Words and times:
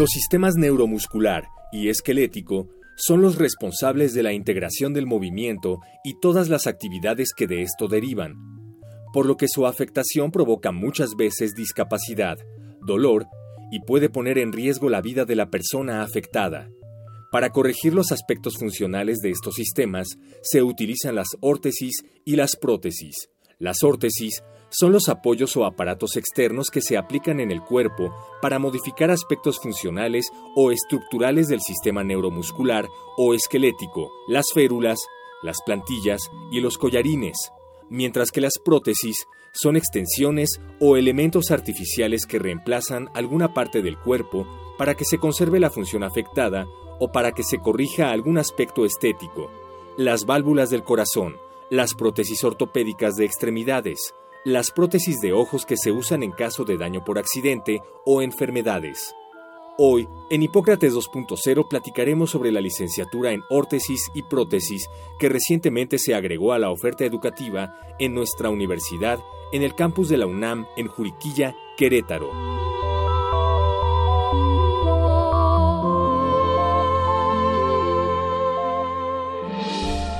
Los 0.00 0.12
sistemas 0.14 0.56
neuromuscular 0.56 1.44
y 1.72 1.90
esquelético 1.90 2.70
son 2.96 3.20
los 3.20 3.36
responsables 3.36 4.14
de 4.14 4.22
la 4.22 4.32
integración 4.32 4.94
del 4.94 5.04
movimiento 5.04 5.80
y 6.02 6.18
todas 6.22 6.48
las 6.48 6.66
actividades 6.66 7.34
que 7.36 7.46
de 7.46 7.60
esto 7.60 7.86
derivan, 7.86 8.32
por 9.12 9.26
lo 9.26 9.36
que 9.36 9.46
su 9.46 9.66
afectación 9.66 10.30
provoca 10.30 10.72
muchas 10.72 11.16
veces 11.18 11.52
discapacidad, 11.54 12.38
dolor 12.80 13.26
y 13.70 13.80
puede 13.80 14.08
poner 14.08 14.38
en 14.38 14.54
riesgo 14.54 14.88
la 14.88 15.02
vida 15.02 15.26
de 15.26 15.36
la 15.36 15.50
persona 15.50 16.00
afectada. 16.00 16.70
Para 17.30 17.50
corregir 17.50 17.92
los 17.92 18.10
aspectos 18.10 18.56
funcionales 18.56 19.18
de 19.18 19.28
estos 19.28 19.56
sistemas 19.56 20.08
se 20.40 20.62
utilizan 20.62 21.14
las 21.14 21.28
órtesis 21.42 21.96
y 22.24 22.36
las 22.36 22.56
prótesis. 22.56 23.28
Las 23.58 23.82
órtesis 23.82 24.42
son 24.70 24.92
los 24.92 25.08
apoyos 25.08 25.56
o 25.56 25.64
aparatos 25.64 26.16
externos 26.16 26.68
que 26.70 26.80
se 26.80 26.96
aplican 26.96 27.40
en 27.40 27.50
el 27.50 27.60
cuerpo 27.60 28.14
para 28.40 28.58
modificar 28.58 29.10
aspectos 29.10 29.58
funcionales 29.58 30.30
o 30.56 30.70
estructurales 30.70 31.48
del 31.48 31.60
sistema 31.60 32.04
neuromuscular 32.04 32.88
o 33.16 33.34
esquelético, 33.34 34.10
las 34.28 34.46
férulas, 34.54 34.98
las 35.42 35.58
plantillas 35.66 36.22
y 36.50 36.60
los 36.60 36.78
collarines, 36.78 37.36
mientras 37.88 38.30
que 38.30 38.40
las 38.40 38.58
prótesis 38.64 39.26
son 39.52 39.76
extensiones 39.76 40.60
o 40.78 40.96
elementos 40.96 41.50
artificiales 41.50 42.24
que 42.24 42.38
reemplazan 42.38 43.08
alguna 43.14 43.52
parte 43.52 43.82
del 43.82 43.98
cuerpo 43.98 44.46
para 44.78 44.94
que 44.96 45.04
se 45.04 45.18
conserve 45.18 45.58
la 45.58 45.70
función 45.70 46.04
afectada 46.04 46.66
o 47.00 47.10
para 47.10 47.32
que 47.32 47.42
se 47.42 47.58
corrija 47.58 48.10
algún 48.10 48.38
aspecto 48.38 48.84
estético. 48.84 49.50
Las 49.96 50.24
válvulas 50.24 50.70
del 50.70 50.84
corazón, 50.84 51.36
las 51.70 51.94
prótesis 51.94 52.44
ortopédicas 52.44 53.16
de 53.16 53.24
extremidades, 53.24 54.14
las 54.44 54.70
prótesis 54.70 55.20
de 55.20 55.32
ojos 55.32 55.66
que 55.66 55.76
se 55.76 55.92
usan 55.92 56.22
en 56.22 56.32
caso 56.32 56.64
de 56.64 56.78
daño 56.78 57.04
por 57.04 57.18
accidente 57.18 57.80
o 58.06 58.22
enfermedades. 58.22 59.14
Hoy, 59.76 60.08
en 60.30 60.42
Hipócrates 60.42 60.94
2.0 60.94 61.68
platicaremos 61.68 62.30
sobre 62.30 62.52
la 62.52 62.60
licenciatura 62.60 63.32
en 63.32 63.42
órtesis 63.50 64.10
y 64.14 64.22
prótesis 64.22 64.88
que 65.18 65.28
recientemente 65.28 65.98
se 65.98 66.14
agregó 66.14 66.52
a 66.52 66.58
la 66.58 66.70
oferta 66.70 67.04
educativa 67.04 67.78
en 67.98 68.14
nuestra 68.14 68.50
universidad 68.50 69.20
en 69.52 69.62
el 69.62 69.74
campus 69.74 70.08
de 70.08 70.16
la 70.16 70.26
UNAM 70.26 70.66
en 70.76 70.88
Juriquilla, 70.88 71.54
Querétaro. 71.76 72.30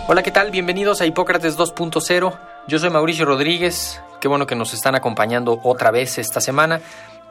Hola, 0.08 0.22
¿qué 0.24 0.32
tal? 0.32 0.50
Bienvenidos 0.50 1.00
a 1.00 1.06
Hipócrates 1.06 1.56
2.0. 1.56 2.38
Yo 2.66 2.78
soy 2.78 2.90
Mauricio 2.90 3.24
Rodríguez. 3.24 4.02
Qué 4.20 4.28
bueno 4.28 4.46
que 4.46 4.54
nos 4.54 4.74
están 4.74 4.94
acompañando 4.94 5.60
otra 5.64 5.90
vez 5.90 6.18
esta 6.18 6.42
semana. 6.42 6.82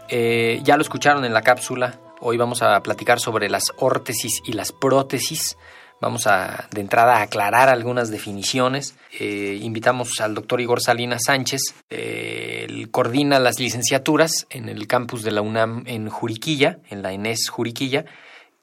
Eh, 0.07 0.59
ya 0.63 0.75
lo 0.75 0.81
escucharon 0.81 1.23
en 1.23 1.35
la 1.35 1.43
cápsula. 1.43 1.99
Hoy 2.19 2.35
vamos 2.35 2.63
a 2.63 2.81
platicar 2.81 3.19
sobre 3.19 3.47
las 3.47 3.65
órtesis 3.77 4.41
y 4.43 4.53
las 4.53 4.71
prótesis. 4.71 5.55
Vamos 6.01 6.25
a, 6.25 6.67
de 6.71 6.81
entrada, 6.81 7.17
a 7.17 7.21
aclarar 7.21 7.69
algunas 7.69 8.09
definiciones. 8.09 8.95
Eh, 9.19 9.59
invitamos 9.61 10.19
al 10.19 10.33
doctor 10.33 10.61
Igor 10.61 10.81
Salinas 10.81 11.25
Sánchez. 11.27 11.61
Eh, 11.91 12.65
él 12.67 12.89
coordina 12.89 13.39
las 13.39 13.59
licenciaturas 13.59 14.47
en 14.49 14.67
el 14.67 14.87
campus 14.87 15.21
de 15.21 15.31
la 15.31 15.41
UNAM 15.41 15.83
en 15.85 16.09
Juriquilla, 16.09 16.79
en 16.89 17.03
la 17.03 17.13
ENES 17.13 17.49
Juriquilla, 17.49 18.05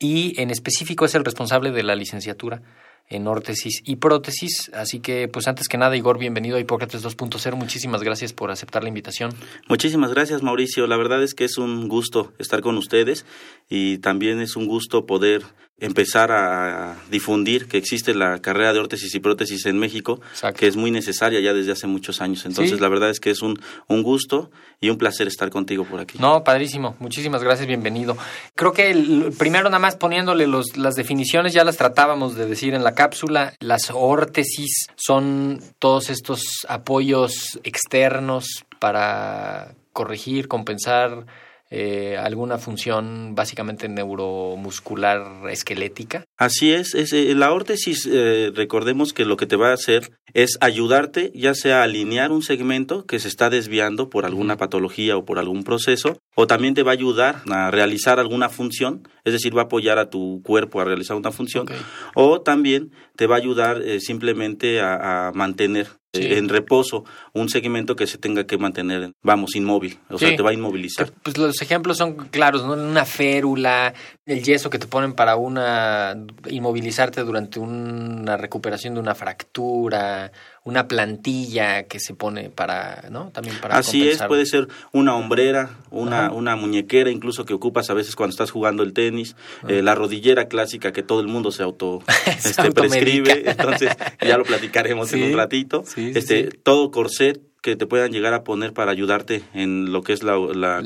y 0.01 0.41
en 0.41 0.51
específico 0.51 1.05
es 1.05 1.15
el 1.15 1.25
responsable 1.25 1.71
de 1.71 1.85
la 1.85 1.95
licenciatura 1.95 2.61
en 3.09 3.27
órtesis 3.27 3.83
y 3.85 3.97
prótesis. 3.97 4.71
Así 4.75 5.01
que, 5.01 5.29
pues 5.29 5.47
antes 5.49 5.69
que 5.69 5.79
nada, 5.79 5.97
Igor, 5.97 6.19
bienvenido 6.19 6.57
a 6.57 6.61
Hipócrates 6.61 7.05
2.0. 7.05 7.55
Muchísimas 7.57 8.03
gracias 8.03 8.33
por 8.33 8.51
aceptar 8.51 8.83
la 8.83 8.89
invitación. 8.89 9.33
Muchísimas 9.69 10.13
gracias, 10.13 10.43
Mauricio. 10.43 10.87
La 10.87 10.97
verdad 10.97 11.23
es 11.23 11.35
que 11.35 11.45
es 11.45 11.59
un 11.59 11.89
gusto 11.89 12.33
estar 12.39 12.61
con 12.61 12.77
ustedes 12.77 13.25
y 13.69 13.99
también 13.99 14.41
es 14.41 14.57
un 14.57 14.67
gusto 14.67 15.07
poder 15.07 15.43
empezar 15.79 16.33
a 16.33 16.97
difundir 17.11 17.69
que 17.69 17.77
existe 17.77 18.15
la 18.15 18.39
carrera 18.39 18.73
de 18.73 18.79
órtesis 18.79 19.15
y 19.15 19.21
prótesis 19.21 19.67
en 19.67 19.79
México, 19.79 20.21
que 20.57 20.67
es 20.67 20.77
muy 20.77 20.91
necesaria 20.91 21.41
ya 21.41 21.53
desde 21.53 21.73
hace 21.73 21.87
muchos 21.87 22.23
años. 22.23 22.47
Entonces, 22.47 22.81
la 22.81 22.89
verdad 22.89 23.11
es 23.11 23.21
que 23.21 23.31
es 23.31 23.43
un, 23.43 23.61
un 23.87 24.03
gusto 24.03 24.51
y 24.81 24.89
un 24.89 24.97
placer 24.97 25.27
estar 25.27 25.51
contigo 25.51 25.85
por 25.85 26.01
aquí. 26.01 26.19
No, 26.19 26.43
padrísimo. 26.45 26.97
Muchísimas 26.99 27.43
gracias, 27.43 27.67
bienvenido. 27.67 28.17
Creo 28.55 28.73
que 28.73 28.91
el, 28.91 29.35
primero 29.39 29.65
nada 29.65 29.79
más 29.79 29.97
poniéndole 29.97 30.47
los, 30.47 30.79
las 30.79 30.95
definiciones, 30.95 31.53
ya 31.53 31.65
las 31.65 31.77
tratábamos 31.77 32.37
de 32.37 32.47
decir 32.47 32.73
en 32.73 32.83
la 32.83 32.95
cápsula. 32.95 33.53
Las 33.61 33.91
órtesis 33.93 34.87
son 34.97 35.61
todos 35.79 36.09
estos 36.09 36.67
apoyos 36.69 37.61
externos 37.65 38.65
para 38.79 39.75
corregir, 39.93 40.49
compensar 40.49 41.27
eh, 41.69 42.17
alguna 42.17 42.59
función 42.59 43.35
básicamente 43.35 43.89
neuromuscular 43.89 45.51
esquelética. 45.51 46.25
Así 46.37 46.73
es, 46.73 46.95
es 46.95 47.13
eh, 47.13 47.35
la 47.35 47.53
órtesis, 47.53 48.09
eh, 48.09 48.53
recordemos 48.55 49.13
que 49.13 49.25
lo 49.25 49.37
que 49.37 49.47
te 49.47 49.57
va 49.57 49.71
a 49.71 49.75
hacer 49.75 50.13
es 50.33 50.59
ayudarte 50.61 51.33
ya 51.35 51.55
sea 51.55 51.81
a 51.81 51.83
alinear 51.83 52.31
un 52.31 52.43
segmento 52.43 53.05
que 53.05 53.19
se 53.19 53.27
está 53.27 53.51
desviando 53.51 54.11
por 54.11 54.27
alguna 54.27 54.57
patología 54.57 55.17
o 55.17 55.25
por 55.25 55.41
algún 55.41 55.65
proceso, 55.65 56.19
o 56.37 56.47
también 56.47 56.75
te 56.75 56.85
va 56.85 56.93
a 56.93 56.95
ayudar 56.95 57.43
a 57.51 57.73
realizar 57.73 58.21
alguna 58.21 58.49
función, 58.49 59.09
es 59.25 59.33
decir, 59.33 59.57
va 59.57 59.63
a 59.63 59.65
apoyar 59.65 59.99
a 59.99 60.09
tu 60.09 60.43
cuerpo 60.45 60.81
a 60.81 60.85
realizar 60.85 61.17
una 61.17 61.33
función, 61.33 61.67
o 62.15 62.43
también 62.43 62.93
te 63.17 63.27
va 63.27 63.35
a 63.35 63.39
ayudar 63.39 63.83
simplemente 63.99 64.81
a 64.81 65.33
mantener 65.35 65.89
en 66.17 66.49
reposo, 66.49 67.05
un 67.33 67.49
segmento 67.49 67.97
que 67.97 68.07
se 68.07 68.19
tenga 68.19 68.47
que 68.47 68.59
mantener, 68.59 69.13
vamos, 69.23 69.57
inmóvil, 69.57 69.99
o 70.09 70.19
sea, 70.19 70.35
te 70.35 70.43
va 70.43 70.51
a 70.51 70.55
inmovilizar. 70.55 71.11
Pues 71.23 71.39
los 71.39 71.61
ejemplos 71.63 71.99
son 71.99 72.15
claros, 72.29 72.65
¿no? 72.65 72.73
Una 72.73 73.05
férula, 73.05 73.95
el 74.25 74.43
yeso 74.43 74.71
que 74.71 74.79
te 74.79 74.87
ponen 74.87 75.15
para 75.15 75.37
una 75.37 76.17
inmovilizarte 76.49 77.23
durante 77.23 77.59
una 77.59 78.37
recuperación 78.37 78.95
de 78.95 79.01
una 79.01 79.15
fractura, 79.15 80.33
una 80.67 80.89
plantilla 80.89 81.85
que 81.85 82.01
se 82.01 82.13
pone 82.13 82.51
para, 82.51 83.05
¿no? 83.09 83.31
También 83.31 83.57
para 83.61 83.79
Así 83.79 84.09
es, 84.09 84.21
puede 84.25 84.47
ser 84.47 84.67
una 84.93 85.15
hombrera, 85.15 85.71
una, 85.91 86.33
una 86.33 86.57
muñequera 86.57 87.09
incluso 87.11 87.45
que 87.45 87.55
ocupas 87.55 87.89
a 87.89 87.95
veces 87.95 88.17
cuando 88.17 88.33
estás 88.33 88.51
jugando 88.51 88.83
el 88.83 88.93
tenis, 88.93 89.37
eh, 89.69 89.81
la 89.81 89.95
rodillera 89.95 90.49
clásica 90.49 90.93
que 90.93 91.05
todo 91.05 91.21
el 91.21 91.29
mundo 91.29 91.53
se 91.53 91.63
auto 91.63 92.03
este, 92.27 92.73
prescribe, 92.73 93.49
entonces 93.49 93.97
ya 94.21 94.37
lo 94.37 94.45
platicaremos 94.45 95.13
en 95.13 95.23
un 95.31 95.37
ratito. 95.37 95.85
este, 95.97 96.49
todo 96.51 96.91
corset 96.91 97.41
que 97.67 97.75
te 97.75 97.87
puedan 97.87 98.13
llegar 98.13 98.33
a 98.33 98.45
poner 98.45 98.73
para 98.73 98.93
ayudarte 98.93 99.43
en 99.53 99.91
lo 99.91 100.03
que 100.03 100.13
es 100.13 100.23
la, 100.23 100.37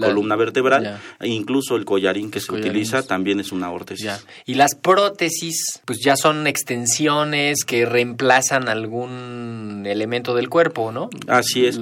columna 0.01 0.35
vertebral, 0.35 0.99
e 1.21 1.29
incluso 1.29 1.77
el 1.77 1.85
collarín 1.85 2.31
que 2.31 2.41
se 2.41 2.53
utiliza 2.53 3.03
también 3.03 3.39
es 3.39 3.53
una 3.53 3.71
órtesis. 3.71 4.25
Y 4.47 4.55
las 4.55 4.75
prótesis, 4.75 5.83
pues 5.85 5.99
ya 6.03 6.17
son 6.17 6.47
extensiones 6.47 7.67
que 7.67 7.85
reemplazan 7.85 8.71
algún 8.71 9.85
elemento 9.87 10.35
del 10.35 10.49
cuerpo, 10.49 10.91
¿no? 10.91 11.11
Así 11.29 11.67
es. 11.67 11.79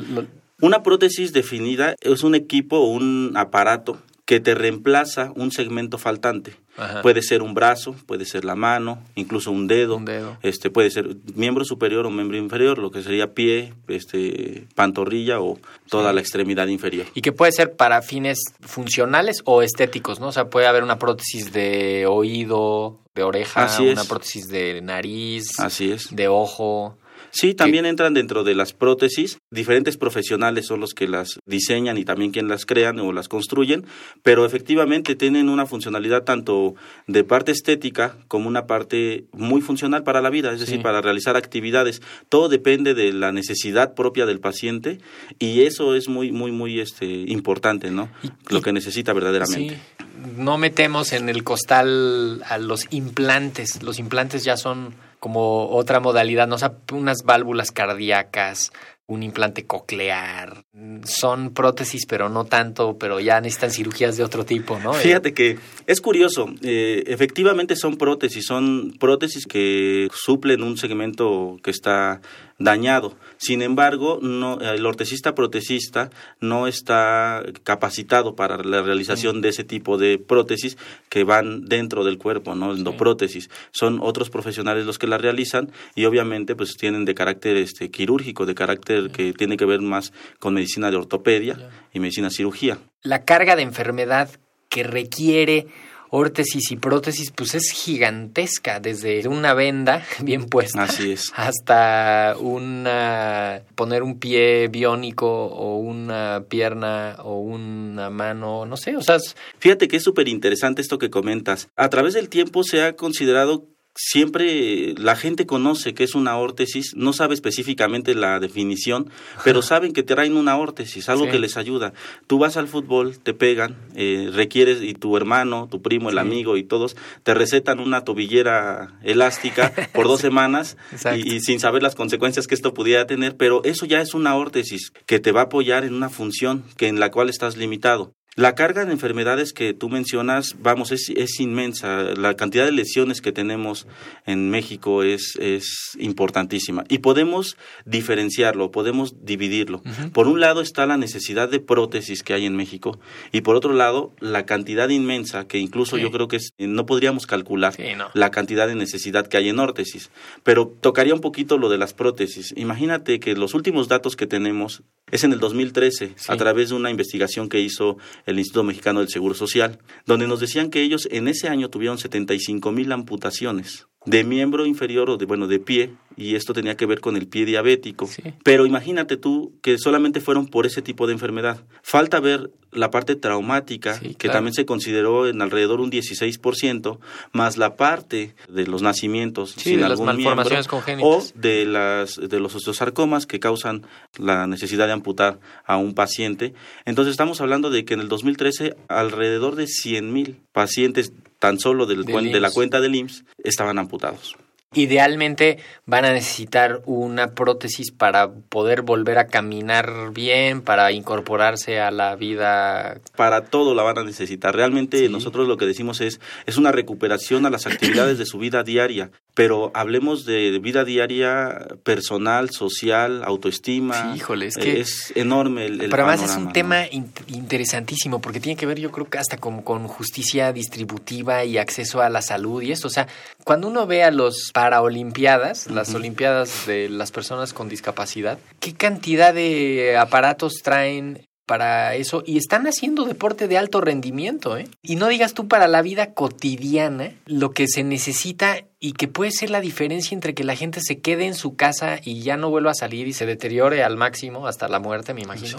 Una 0.61 0.83
prótesis 0.83 1.33
definida 1.33 1.95
es 2.01 2.25
un 2.25 2.35
equipo 2.35 2.79
o 2.79 2.89
un 2.89 3.35
aparato 3.37 3.99
que 4.29 4.41
te 4.41 4.55
reemplaza 4.55 5.33
un 5.37 5.51
segmento 5.53 5.97
faltante. 5.97 6.55
Puede 7.01 7.23
ser 7.23 7.41
un 7.41 7.55
brazo, 7.55 7.97
puede 8.05 8.27
ser 8.27 8.45
la 8.45 8.55
mano, 8.55 9.03
incluso 9.15 9.51
un 9.51 9.67
dedo, 9.67 10.03
Este 10.43 10.69
puede 10.69 10.91
ser 10.91 11.17
miembro 11.35 11.65
superior 11.65 12.05
o 12.05 12.11
miembro 12.11 12.37
inferior, 12.37 12.77
lo 12.77 12.91
que 12.91 13.03
sería 13.03 13.33
pie, 13.33 13.73
este 13.89 14.67
pantorrilla 14.75 15.41
o 15.41 15.59
toda 15.89 16.13
la 16.13 16.21
extremidad 16.21 16.67
inferior. 16.67 17.07
Y 17.15 17.23
que 17.23 17.33
puede 17.33 17.53
ser 17.53 17.75
para 17.75 18.03
fines 18.03 18.39
funcionales 18.61 19.41
o 19.47 19.63
estéticos, 19.63 20.21
¿no? 20.21 20.29
O 20.29 20.33
sea, 20.33 20.51
puede 20.51 20.67
haber 20.67 20.83
una 20.83 20.99
prótesis 20.99 21.51
de 21.51 22.05
oído, 22.07 22.99
de 23.15 23.23
oreja, 23.23 23.67
una 23.81 24.05
prótesis 24.05 24.47
de 24.49 24.83
nariz, 24.83 25.59
Así 25.59 25.91
es. 25.91 26.15
de 26.15 26.29
ojo. 26.29 26.99
Sí, 27.31 27.55
también 27.55 27.87
entran 27.87 28.15
dentro 28.15 28.45
de 28.45 28.55
las 28.55 28.73
prótesis. 28.73 29.39
Diferentes 29.51 29.97
profesionales 29.97 30.67
son 30.67 30.81
los 30.81 30.95
que 30.95 31.09
las 31.09 31.39
diseñan 31.47 31.99
y 31.99 32.05
también 32.05 32.31
quien 32.31 32.49
las 32.49 32.67
crean 32.67 32.99
o 33.01 33.13
las 33.13 33.29
construyen, 33.29 33.87
pero 34.23 34.45
efectivamente 34.45 35.15
tienen 35.15 35.49
una 35.49 35.67
funcionalidad 35.67 36.25
tanto 36.25 36.75
de 37.07 37.25
parte 37.25 37.53
estética 37.53 38.17
como 38.29 38.49
una 38.49 38.67
parte 38.67 39.25
muy 39.33 39.61
funcional 39.61 40.03
para 40.03 40.21
la 40.21 40.31
vida, 40.31 40.53
es 40.53 40.61
decir, 40.61 40.83
para 40.83 41.01
realizar 41.01 41.37
actividades. 41.37 42.03
Todo 42.29 42.49
depende 42.49 42.95
de 42.95 43.13
la 43.13 43.33
necesidad 43.33 43.95
propia 43.95 44.27
del 44.27 44.41
paciente 44.41 44.99
y 45.39 45.63
eso 45.63 45.95
es 45.95 46.09
muy, 46.09 46.33
muy, 46.33 46.53
muy 46.53 46.81
este, 46.81 47.07
importante, 47.07 47.91
¿no? 47.91 48.09
Lo 48.49 48.63
que 48.63 48.73
necesita 48.73 49.13
verdaderamente. 49.13 49.77
Sí. 49.77 50.05
No 50.37 50.59
metemos 50.59 51.13
en 51.13 51.29
el 51.29 51.45
costal 51.45 52.43
a 52.49 52.59
los 52.59 52.87
implantes. 52.91 53.83
Los 53.83 53.99
implantes 53.99 54.43
ya 54.43 54.57
son 54.57 54.95
como 55.19 55.69
otra 55.71 56.01
modalidad, 56.01 56.47
¿no? 56.47 56.57
O 56.57 56.59
unas 56.93 57.23
válvulas 57.25 57.71
cardíacas, 57.71 58.73
un 59.09 59.23
implante 59.23 59.65
coclear, 59.65 60.65
son 61.05 61.55
prótesis, 61.55 62.05
pero 62.05 62.29
no 62.29 62.45
tanto, 62.45 62.99
pero 62.99 63.21
ya 63.21 63.41
necesitan 63.41 63.71
cirugías 63.71 64.19
de 64.19 64.23
otro 64.23 64.45
tipo, 64.45 64.79
¿no? 64.79 64.93
Fíjate 64.93 65.33
que 65.33 65.59
es 65.87 66.03
curioso, 66.03 66.51
eh, 66.63 67.05
efectivamente 67.07 67.75
son 67.75 67.97
prótesis, 67.97 68.45
son 68.45 68.95
prótesis 69.01 69.47
que 69.47 70.09
suplen 70.13 70.63
un 70.63 70.77
segmento 70.77 71.57
que 71.63 71.71
está 71.71 72.21
dañado. 72.59 73.17
Sin 73.37 73.63
embargo, 73.63 74.19
no, 74.21 74.61
el 74.61 74.85
ortesista 74.85 75.35
protesista 75.35 76.11
no 76.41 76.67
está 76.67 77.45
capacitado 77.63 78.35
para 78.35 78.59
la 78.59 78.83
realización 78.83 79.41
de 79.41 79.51
ese 79.51 79.65
tipo 79.65 79.97
de 79.97 80.19
prótesis 80.19 80.77
que 81.09 81.25
van 81.25 81.67
dentro 81.67 82.05
del 82.05 82.19
cuerpo, 82.19 82.57
¿no? 82.57 82.75
Endoprótesis. 82.75 83.49
Son 83.71 84.01
otros 84.03 84.29
profesionales 84.29 84.87
los 84.87 84.99
que 84.99 85.07
la 85.07 85.19
realizan 85.19 85.71
y 85.95 86.05
obviamente 86.05 86.57
pues 86.57 86.77
tienen 86.77 87.05
de 87.05 87.15
carácter 87.15 87.57
este 87.57 87.91
quirúrgico, 87.91 88.45
de 88.45 88.57
carácter 88.57 88.98
que 89.11 89.33
tiene 89.33 89.57
que 89.57 89.65
ver 89.65 89.81
más 89.81 90.13
con 90.39 90.55
medicina 90.55 90.91
de 90.91 90.97
ortopedia 90.97 91.71
y 91.93 92.01
medicina 92.01 92.31
cirugía. 92.31 92.79
La 93.03 93.25
carga 93.25 93.57
de 93.57 93.63
enfermedad 93.63 94.31
que 94.69 94.83
requiere 94.83 95.67
órtesis 96.11 96.71
y 96.71 96.77
prótesis, 96.77 97.31
pues 97.31 97.55
es 97.55 97.71
gigantesca, 97.71 98.81
desde 98.81 99.27
una 99.29 99.55
venda 99.55 100.05
bien 100.23 100.47
puesta 100.47 100.85
Así 100.85 101.13
es. 101.13 101.33
hasta 101.35 102.35
una 102.39 103.63
poner 103.75 104.03
un 104.03 104.19
pie 104.19 104.69
biónico 104.69 105.27
o 105.29 105.77
una 105.77 106.45
pierna 106.49 107.17
o 107.23 107.41
una 107.41 108.11
mano, 108.11 108.65
no 108.67 108.77
sé, 108.77 108.97
o 108.97 109.03
sea, 109.03 109.19
fíjate 109.59 109.89
que 109.89 109.97
es 109.97 110.03
súper 110.03 110.29
interesante 110.29 110.83
esto 110.83 110.99
que 110.99 111.11
comentas. 111.11 111.69
A 111.77 111.89
través 111.89 112.15
del 112.15 112.29
tiempo 112.29 112.63
se 112.65 112.83
ha 112.83 112.97
considerado 112.97 113.67
siempre 113.99 114.95
la 114.97 115.17
gente 115.17 115.45
conoce 115.45 115.93
que 115.93 116.05
es 116.05 116.15
una 116.15 116.39
órtesis, 116.39 116.95
no 116.95 117.13
sabe 117.13 117.35
específicamente 117.35 118.15
la 118.15 118.39
definición, 118.39 119.11
pero 119.43 119.61
saben 119.61 119.93
que 119.93 120.05
te 120.05 120.15
traen 120.15 120.37
una 120.37 120.57
órtesis, 120.57 121.09
algo 121.09 121.29
que 121.29 121.41
les 121.41 121.57
ayuda. 121.57 121.93
Tú 122.29 122.39
vas 122.39 122.57
al 122.57 122.69
fútbol, 122.69 123.19
te 123.19 123.35
pegan, 123.35 123.77
eh, 123.97 124.31
requieres, 124.33 124.83
y 124.83 124.95
tu 124.95 125.17
hermano, 125.17 125.69
tu 125.69 125.83
primo, 125.83 126.11
el 126.11 126.19
amigo 126.19 126.57
y 126.57 126.63
todos, 126.63 126.97
te 127.25 127.35
recetan 127.35 127.81
una 127.81 128.05
tobillera 128.05 128.99
elástica 129.03 129.73
por 129.93 130.07
dos 130.07 130.21
semanas 130.29 130.77
y, 131.17 131.35
y, 131.35 131.41
sin 131.41 131.59
saber 131.59 131.83
las 131.83 131.97
consecuencias 131.97 132.47
que 132.47 132.55
esto 132.55 132.75
pudiera 132.75 133.07
tener, 133.07 133.37
pero 133.37 133.65
eso 133.65 133.85
ya 133.85 134.01
es 134.01 134.15
una 134.15 134.37
órtesis 134.37 134.93
que 135.07 135.19
te 135.19 135.33
va 135.33 135.41
a 135.41 135.45
apoyar 135.45 135.85
en 135.85 135.95
una 135.95 136.09
función 136.09 136.63
que 136.77 136.87
en 136.87 137.01
la 137.01 137.11
cual 137.11 137.29
estás 137.29 137.57
limitado. 137.57 138.15
La 138.39 138.55
carga 138.55 138.85
de 138.85 138.93
enfermedades 138.93 139.53
que 139.53 139.75
tú 139.75 139.89
mencionas, 139.89 140.55
vamos, 140.61 140.93
es, 140.93 141.11
es 141.17 141.41
inmensa. 141.41 142.15
La 142.15 142.35
cantidad 142.35 142.65
de 142.65 142.71
lesiones 142.71 143.21
que 143.21 143.33
tenemos 143.33 143.89
en 144.27 144.49
México 144.49 145.03
es, 145.03 145.37
es 145.41 145.97
importantísima. 145.99 146.85
Y 146.89 146.99
podemos 146.99 147.57
diferenciarlo, 147.85 148.71
podemos 148.71 149.17
dividirlo. 149.25 149.83
Por 150.13 150.29
un 150.29 150.39
lado 150.39 150.61
está 150.61 150.87
la 150.87 150.97
necesidad 150.97 151.49
de 151.49 151.59
prótesis 151.59 152.23
que 152.23 152.33
hay 152.33 152.47
en 152.47 152.55
México 152.55 153.01
y 153.33 153.41
por 153.41 153.57
otro 153.57 153.73
lado 153.73 154.13
la 154.21 154.47
cantidad 154.47 154.89
inmensa 154.89 155.49
que 155.49 155.59
incluso 155.59 155.99
yo 155.99 156.13
creo 156.13 156.29
que 156.29 156.39
no 156.59 156.87
podríamos 156.87 157.27
calcular 157.27 157.75
la 158.15 158.31
cantidad 158.31 158.69
de 158.69 158.77
necesidad 158.77 159.27
que 159.27 159.39
hay 159.39 159.49
en 159.49 159.59
órtesis. 159.59 160.13
Pero 160.45 160.73
tocaría 160.81 161.13
un 161.13 161.21
poquito 161.21 161.59
lo 161.59 161.69
de 161.69 161.79
las 161.79 161.93
prótesis. 161.93 162.55
Imagínate 162.57 163.19
que 163.19 163.35
los 163.35 163.55
últimos 163.55 163.89
datos 163.89 164.15
que 164.15 164.29
tenemos 164.29 164.85
es 165.11 165.25
en 165.25 165.33
el 165.33 165.41
2013 165.41 166.15
a 166.29 166.37
través 166.37 166.69
de 166.69 166.77
una 166.77 166.91
investigación 166.91 167.49
que 167.49 167.61
hizo 167.61 167.97
el 168.29 168.39
Instituto 168.39 168.63
Mexicano 168.63 169.01
del 169.01 169.09
Seguro 169.09 169.35
Social, 169.35 169.79
donde 170.05 170.29
nos 170.29 170.39
decían 170.39 170.69
que 170.69 170.83
ellos 170.83 171.09
en 171.11 171.29
ese 171.29 171.49
año 171.49 171.71
tuvieron 171.71 171.97
75 171.97 172.71
mil 172.73 172.93
amputaciones 172.93 173.89
de 174.05 174.25
miembro 174.25 174.67
inferior 174.67 175.11
o 175.11 175.17
de 175.17 175.27
bueno 175.27 175.47
de 175.47 175.59
pie 175.59 175.93
y 176.17 176.35
esto 176.35 176.53
tenía 176.53 176.77
que 176.77 176.87
ver 176.87 177.01
con 177.01 177.17
el 177.17 177.29
pie 177.29 177.45
diabético. 177.45 178.09
Pero 178.43 178.67
imagínate 178.67 179.17
tú 179.17 179.53
que 179.63 179.79
solamente 179.79 180.21
fueron 180.21 180.49
por 180.49 180.67
ese 180.67 180.83
tipo 180.83 181.07
de 181.07 181.13
enfermedad. 181.13 181.61
Falta 181.83 182.19
ver 182.19 182.51
la 182.73 182.91
parte 182.91 183.15
traumática, 183.15 183.99
que 184.19 184.29
también 184.29 184.53
se 184.53 184.67
consideró 184.67 185.29
en 185.29 185.41
alrededor 185.41 185.81
un 185.81 185.91
16%, 185.91 186.99
más 187.33 187.57
la 187.57 187.77
parte 187.77 188.35
de 188.49 188.67
los 188.67 188.83
nacimientos 188.83 189.53
sin 189.53 189.81
de 189.81 189.89
las 189.89 190.01
malformaciones 190.01 190.67
congénitas. 190.67 191.33
o 191.35 191.39
de 191.39 191.65
las 191.65 192.17
de 192.17 192.41
los 192.41 192.55
osteosarcomas 192.55 193.27
que 193.27 193.41
causan 193.41 193.87
la 194.19 194.47
necesidad 194.47 194.87
de 194.87 194.93
amputar 194.93 195.39
a 195.65 195.77
un 195.77 195.95
paciente. 195.95 196.53
Entonces 196.85 197.13
estamos 197.13 197.41
hablando 197.41 197.71
de 197.71 197.85
que 197.85 197.95
en 197.95 198.01
el 198.01 198.09
2013 198.09 198.77
alrededor 198.89 199.55
de 199.55 199.67
100 199.67 200.13
mil 200.13 200.41
pacientes 200.53 201.13
tan 201.39 201.59
solo 201.59 201.87
del 201.87 202.05
de 202.05 202.41
la 202.41 202.51
cuenta 202.51 202.81
del 202.81 202.95
IMSS 202.95 203.25
estaban 203.43 203.79
amputados. 203.79 204.37
Idealmente 204.75 205.59
van 205.87 206.05
a 206.05 206.13
necesitar 206.13 206.83
una 206.85 207.29
prótesis 207.29 207.91
para 207.91 208.31
poder 208.31 208.83
volver 208.83 209.17
a 209.17 209.27
caminar 209.27 210.13
bien, 210.13 210.61
para 210.61 210.93
incorporarse 210.93 211.81
a 211.81 211.91
la 211.91 212.17
vida. 212.17 213.01
Para 213.17 213.47
todo 213.47 213.75
la 213.75 213.83
van 213.83 213.97
a 213.97 214.05
necesitar. 214.05 214.55
Realmente 214.55 215.09
nosotros 215.09 215.49
lo 215.49 215.57
que 215.57 215.65
decimos 215.65 216.03
es 216.03 216.21
es 216.45 216.59
una 216.59 216.71
recuperación 216.71 217.47
a 217.47 217.51
las 217.51 217.67
actividades 217.67 218.19
de 218.19 218.27
su 218.27 218.39
vida 218.39 218.63
diaria, 218.63 219.11
pero 219.39 219.71
hablemos 219.73 220.25
de 220.25 220.59
vida 220.59 220.85
diaria 220.85 221.69
personal, 221.85 222.51
social, 222.51 223.23
autoestima. 223.23 224.11
Sí, 224.11 224.19
híjole, 224.19 224.47
es 224.49 224.57
que 224.57 224.81
es 224.81 225.13
enorme 225.15 225.67
el, 225.67 225.81
el 225.81 225.91
Pero 225.91 226.09
además 226.09 226.29
es 226.29 226.37
un 226.37 226.53
tema 226.53 226.87
interesantísimo 227.29 228.21
porque 228.21 228.41
tiene 228.41 228.57
que 228.57 228.67
ver, 228.67 228.81
yo 228.81 228.91
creo 228.91 229.09
que 229.09 229.17
hasta 229.17 229.37
con, 229.37 229.63
con 229.63 229.87
justicia 229.87 230.53
distributiva 230.53 231.45
y 231.45 231.57
acceso 231.57 232.03
a 232.03 232.09
la 232.09 232.21
salud 232.21 232.63
y 232.63 232.73
esto. 232.73 232.89
O 232.89 232.91
sea, 232.91 233.07
cuando 233.45 233.69
uno 233.69 233.87
ve 233.87 234.03
a 234.03 234.11
los 234.11 234.51
para 234.53 234.83
Olimpiadas, 234.83 235.71
las 235.71 235.95
Olimpiadas 235.95 236.67
de 236.67 236.89
las 236.89 237.13
personas 237.13 237.53
con 237.53 237.69
discapacidad, 237.69 238.41
¿qué 238.59 238.75
cantidad 238.75 239.33
de 239.33 239.97
aparatos 239.97 240.55
traen 240.65 241.28
para 241.49 241.97
eso. 241.97 242.23
Y 242.25 242.37
están 242.37 242.67
haciendo 242.69 243.05
deporte 243.05 243.49
de 243.49 243.59
alto 243.59 243.81
rendimiento, 243.81 244.57
¿eh? 244.57 244.69
Y 244.83 244.95
no 244.95 245.09
digas 245.09 245.35
tú 245.35 245.49
para 245.49 245.67
la 245.67 245.83
vida 245.83 246.13
cotidiana 246.13 247.13
lo 247.27 247.51
que 247.51 247.67
se 247.67 247.83
necesita 247.83 248.59
y 248.79 248.93
que 248.93 249.09
puede 249.09 249.33
ser 249.33 249.51
la 249.51 249.61
diferencia 249.61 250.15
entre 250.15 250.35
que 250.35 250.45
la 250.45 250.55
gente 250.55 250.81
se 250.81 251.01
quede 251.01 251.27
en 251.27 251.35
su 251.35 251.57
casa 251.57 251.99
y 252.05 252.21
ya 252.21 252.37
no 252.37 252.51
vuelva 252.51 252.71
a 252.71 252.75
salir 252.75 253.09
y 253.09 253.13
se 253.13 253.27
deteriore 253.27 253.83
al 253.83 253.97
máximo 253.97 254.47
hasta 254.47 254.69
la 254.69 254.79
muerte, 254.79 255.15
me 255.15 255.23
imagino, 255.23 255.59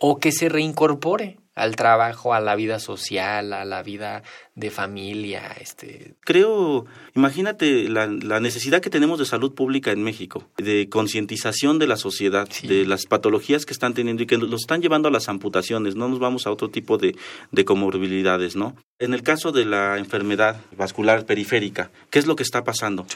o 0.00 0.18
que 0.18 0.32
se 0.32 0.48
reincorpore 0.48 1.36
al 1.54 1.76
trabajo, 1.76 2.32
a 2.32 2.40
la 2.40 2.56
vida 2.56 2.78
social, 2.78 3.52
a 3.52 3.66
la 3.66 3.82
vida 3.82 4.22
de 4.54 4.70
familia. 4.70 5.54
Este. 5.60 6.14
Creo, 6.20 6.86
imagínate 7.14 7.88
la, 7.88 8.06
la 8.06 8.40
necesidad 8.40 8.80
que 8.80 8.88
tenemos 8.88 9.18
de 9.18 9.26
salud 9.26 9.54
pública 9.54 9.90
en 9.90 10.02
México, 10.02 10.48
de 10.56 10.88
concientización 10.88 11.78
de 11.78 11.86
la 11.86 11.96
sociedad, 11.96 12.48
de 12.62 12.86
las 12.86 13.04
patologías 13.04 13.66
que 13.66 13.74
están 13.74 13.92
teniendo 13.92 14.22
y 14.22 14.26
que 14.26 14.38
los 14.38 14.62
están 14.62 14.80
llevando 14.80 15.08
a 15.08 15.12
las 15.12 15.28
amputaciones, 15.28 15.96
no 15.96 16.08
nos 16.08 16.18
vamos 16.18 16.46
a 16.46 16.50
otro 16.50 16.70
tipo 16.70 16.96
de, 16.96 17.14
de 17.50 17.64
comorbilidades, 17.66 18.56
¿no? 18.56 18.74
En 18.98 19.12
el 19.12 19.22
caso 19.22 19.52
de 19.52 19.66
la 19.66 19.98
enfermedad 19.98 20.62
vascular 20.76 21.26
periférica, 21.26 21.90
¿qué 22.08 22.18
es 22.18 22.26
lo 22.26 22.36
que 22.36 22.42
está 22.42 22.64
pasando? 22.64 23.06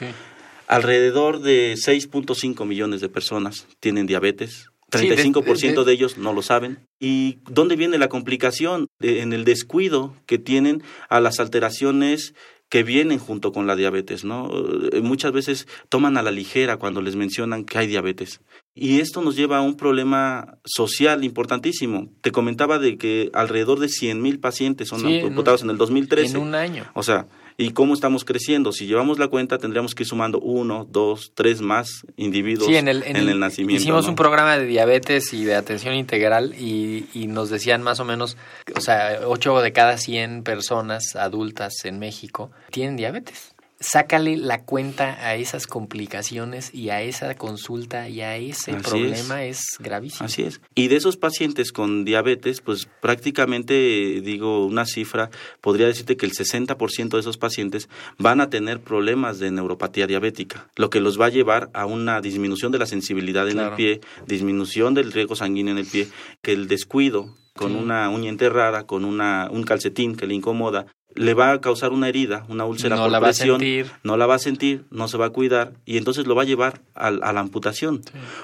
Alrededor 0.67 1.41
de 1.41 1.73
6.5 1.73 2.65
millones 2.65 3.01
de 3.01 3.09
personas 3.09 3.67
tienen 3.79 4.05
diabetes, 4.07 4.69
35% 4.95 5.83
de, 5.83 5.93
ellos 5.93 6.17
no 6.17 6.33
lo 6.33 6.41
saben. 6.41 6.79
¿Y 6.99 7.39
dónde 7.49 7.75
viene 7.75 7.97
la 7.97 8.09
complicación? 8.09 8.87
En 8.99 9.33
el 9.33 9.45
descuido 9.45 10.15
que 10.25 10.37
tienen 10.37 10.83
a 11.09 11.19
las 11.19 11.39
alteraciones 11.39 12.33
que 12.69 12.83
vienen 12.83 13.19
junto 13.19 13.51
con 13.51 13.67
la 13.67 13.75
diabetes, 13.75 14.25
¿no? 14.25 14.49
Eh, 14.91 15.01
muchas 15.01 15.31
veces 15.31 15.67
toman 15.87 16.17
a 16.17 16.23
la 16.23 16.31
ligera 16.31 16.77
cuando 16.77 17.01
les 17.01 17.15
mencionan 17.15 17.63
que 17.63 17.77
hay 17.77 17.87
diabetes. 17.87 18.41
Y 18.73 18.99
esto 18.99 19.21
nos 19.21 19.35
lleva 19.35 19.57
a 19.59 19.61
un 19.61 19.77
problema 19.77 20.57
social 20.65 21.23
importantísimo. 21.23 22.09
Te 22.21 22.31
comentaba 22.31 22.79
de 22.79 22.97
que 22.97 23.29
alrededor 23.33 23.79
de 23.79 23.87
100 23.87 24.21
mil 24.21 24.39
pacientes 24.39 24.89
son 24.89 25.05
amputados 25.05 25.61
en, 25.61 25.67
en 25.67 25.71
el 25.71 25.77
2013. 25.77 26.35
En 26.35 26.43
un 26.43 26.55
año. 26.55 26.85
O 26.95 27.03
sea, 27.03 27.27
y 27.57 27.71
cómo 27.71 27.93
estamos 27.93 28.25
creciendo. 28.25 28.71
Si 28.71 28.85
llevamos 28.85 29.19
la 29.19 29.27
cuenta, 29.27 29.57
tendríamos 29.57 29.95
que 29.95 30.03
ir 30.03 30.07
sumando 30.07 30.39
uno, 30.39 30.87
dos, 30.89 31.31
tres 31.33 31.61
más 31.61 32.05
individuos 32.17 32.69
en, 32.69 32.87
el, 32.87 33.03
el, 33.03 33.39
nacimiento. 33.39 33.81
Hicimos 33.81 34.07
un 34.07 34.15
programa 34.15 34.57
de 34.57 34.65
diabetes 34.65 35.33
y 35.33 35.45
de 35.45 35.55
atención 35.55 35.95
integral 35.95 36.53
y, 36.59 37.07
y, 37.13 37.27
nos 37.27 37.49
decían 37.49 37.81
más 37.81 37.99
o 37.99 38.05
menos, 38.05 38.37
o 38.75 38.81
sea, 38.81 39.21
ocho 39.25 39.59
de 39.61 39.71
cada 39.71 39.97
100 39.97 40.43
personas 40.43 41.15
adultas 41.15 41.85
en 41.85 41.99
México 41.99 42.51
tienen 42.71 42.97
diabetes. 42.97 43.54
Sácale 43.79 44.37
la 44.37 44.63
cuenta 44.63 45.13
a 45.25 45.35
esas 45.35 45.67
complicaciones 45.67 46.73
y 46.73 46.89
a 46.89 47.01
esa 47.01 47.35
consulta 47.35 48.07
y 48.09 48.21
a 48.21 48.37
ese 48.37 48.71
Así 48.71 48.81
problema 48.89 49.43
es. 49.43 49.63
gravísimo. 49.79 50.25
Así 50.25 50.43
es. 50.43 50.61
Y 50.75 50.87
de 50.87 50.95
esos 50.95 51.17
pacientes 51.17 51.71
con 51.71 52.05
diabetes, 52.05 52.61
pues 52.61 52.87
prácticamente, 53.01 54.21
digo, 54.21 54.65
una 54.65 54.85
cifra, 54.85 55.29
podría 55.61 55.87
decirte 55.87 56.15
que 56.17 56.25
el 56.25 56.31
60% 56.33 57.09
de 57.09 57.19
esos 57.19 57.37
pacientes 57.37 57.89
van 58.17 58.39
a 58.41 58.49
tener 58.49 58.79
problemas 58.79 59.39
de 59.39 59.51
neuropatía 59.51 60.07
diabética, 60.07 60.69
lo 60.77 60.89
que 60.89 60.99
los 61.01 61.19
va 61.19 61.25
a 61.25 61.29
llevar 61.29 61.69
a 61.73 61.85
una 61.85 62.21
disminución 62.21 62.71
de 62.71 62.79
la 62.79 62.85
sensibilidad 62.85 63.47
en 63.47 63.55
Claro. 63.55 63.71
el 63.71 63.75
pie, 63.75 64.01
disminución 64.27 64.93
del 64.93 65.11
riego 65.11 65.35
sanguíneo 65.35 65.73
en 65.73 65.79
el 65.79 65.85
pie, 65.85 66.07
que 66.41 66.53
el 66.53 66.67
descuido 66.67 67.35
con 67.55 67.71
Sí. 67.71 67.77
una 67.77 68.09
uña 68.09 68.29
enterrada, 68.29 68.85
con 68.85 69.05
una, 69.05 69.49
un 69.51 69.63
calcetín 69.63 70.15
que 70.15 70.27
le 70.27 70.33
incomoda, 70.33 70.87
le 71.15 71.33
va 71.33 71.51
a 71.53 71.61
causar 71.61 71.91
una 71.91 72.09
herida, 72.09 72.45
una 72.49 72.65
úlcera 72.65 72.95
No 72.95 73.03
por 73.03 73.11
la 73.11 73.19
va 73.19 73.29
a 73.29 73.33
sentir. 73.33 73.89
no 74.03 74.17
la 74.17 74.25
va 74.25 74.35
a 74.35 74.39
sentir, 74.39 74.85
no 74.91 75.07
se 75.07 75.17
va 75.17 75.25
a 75.27 75.29
cuidar 75.31 75.73
y 75.85 75.97
entonces 75.97 76.27
lo 76.27 76.35
va 76.35 76.41
a 76.43 76.45
llevar 76.45 76.81
al- 76.93 77.21
a, 77.23 77.33
la 77.33 77.39
amputación. 77.39 78.01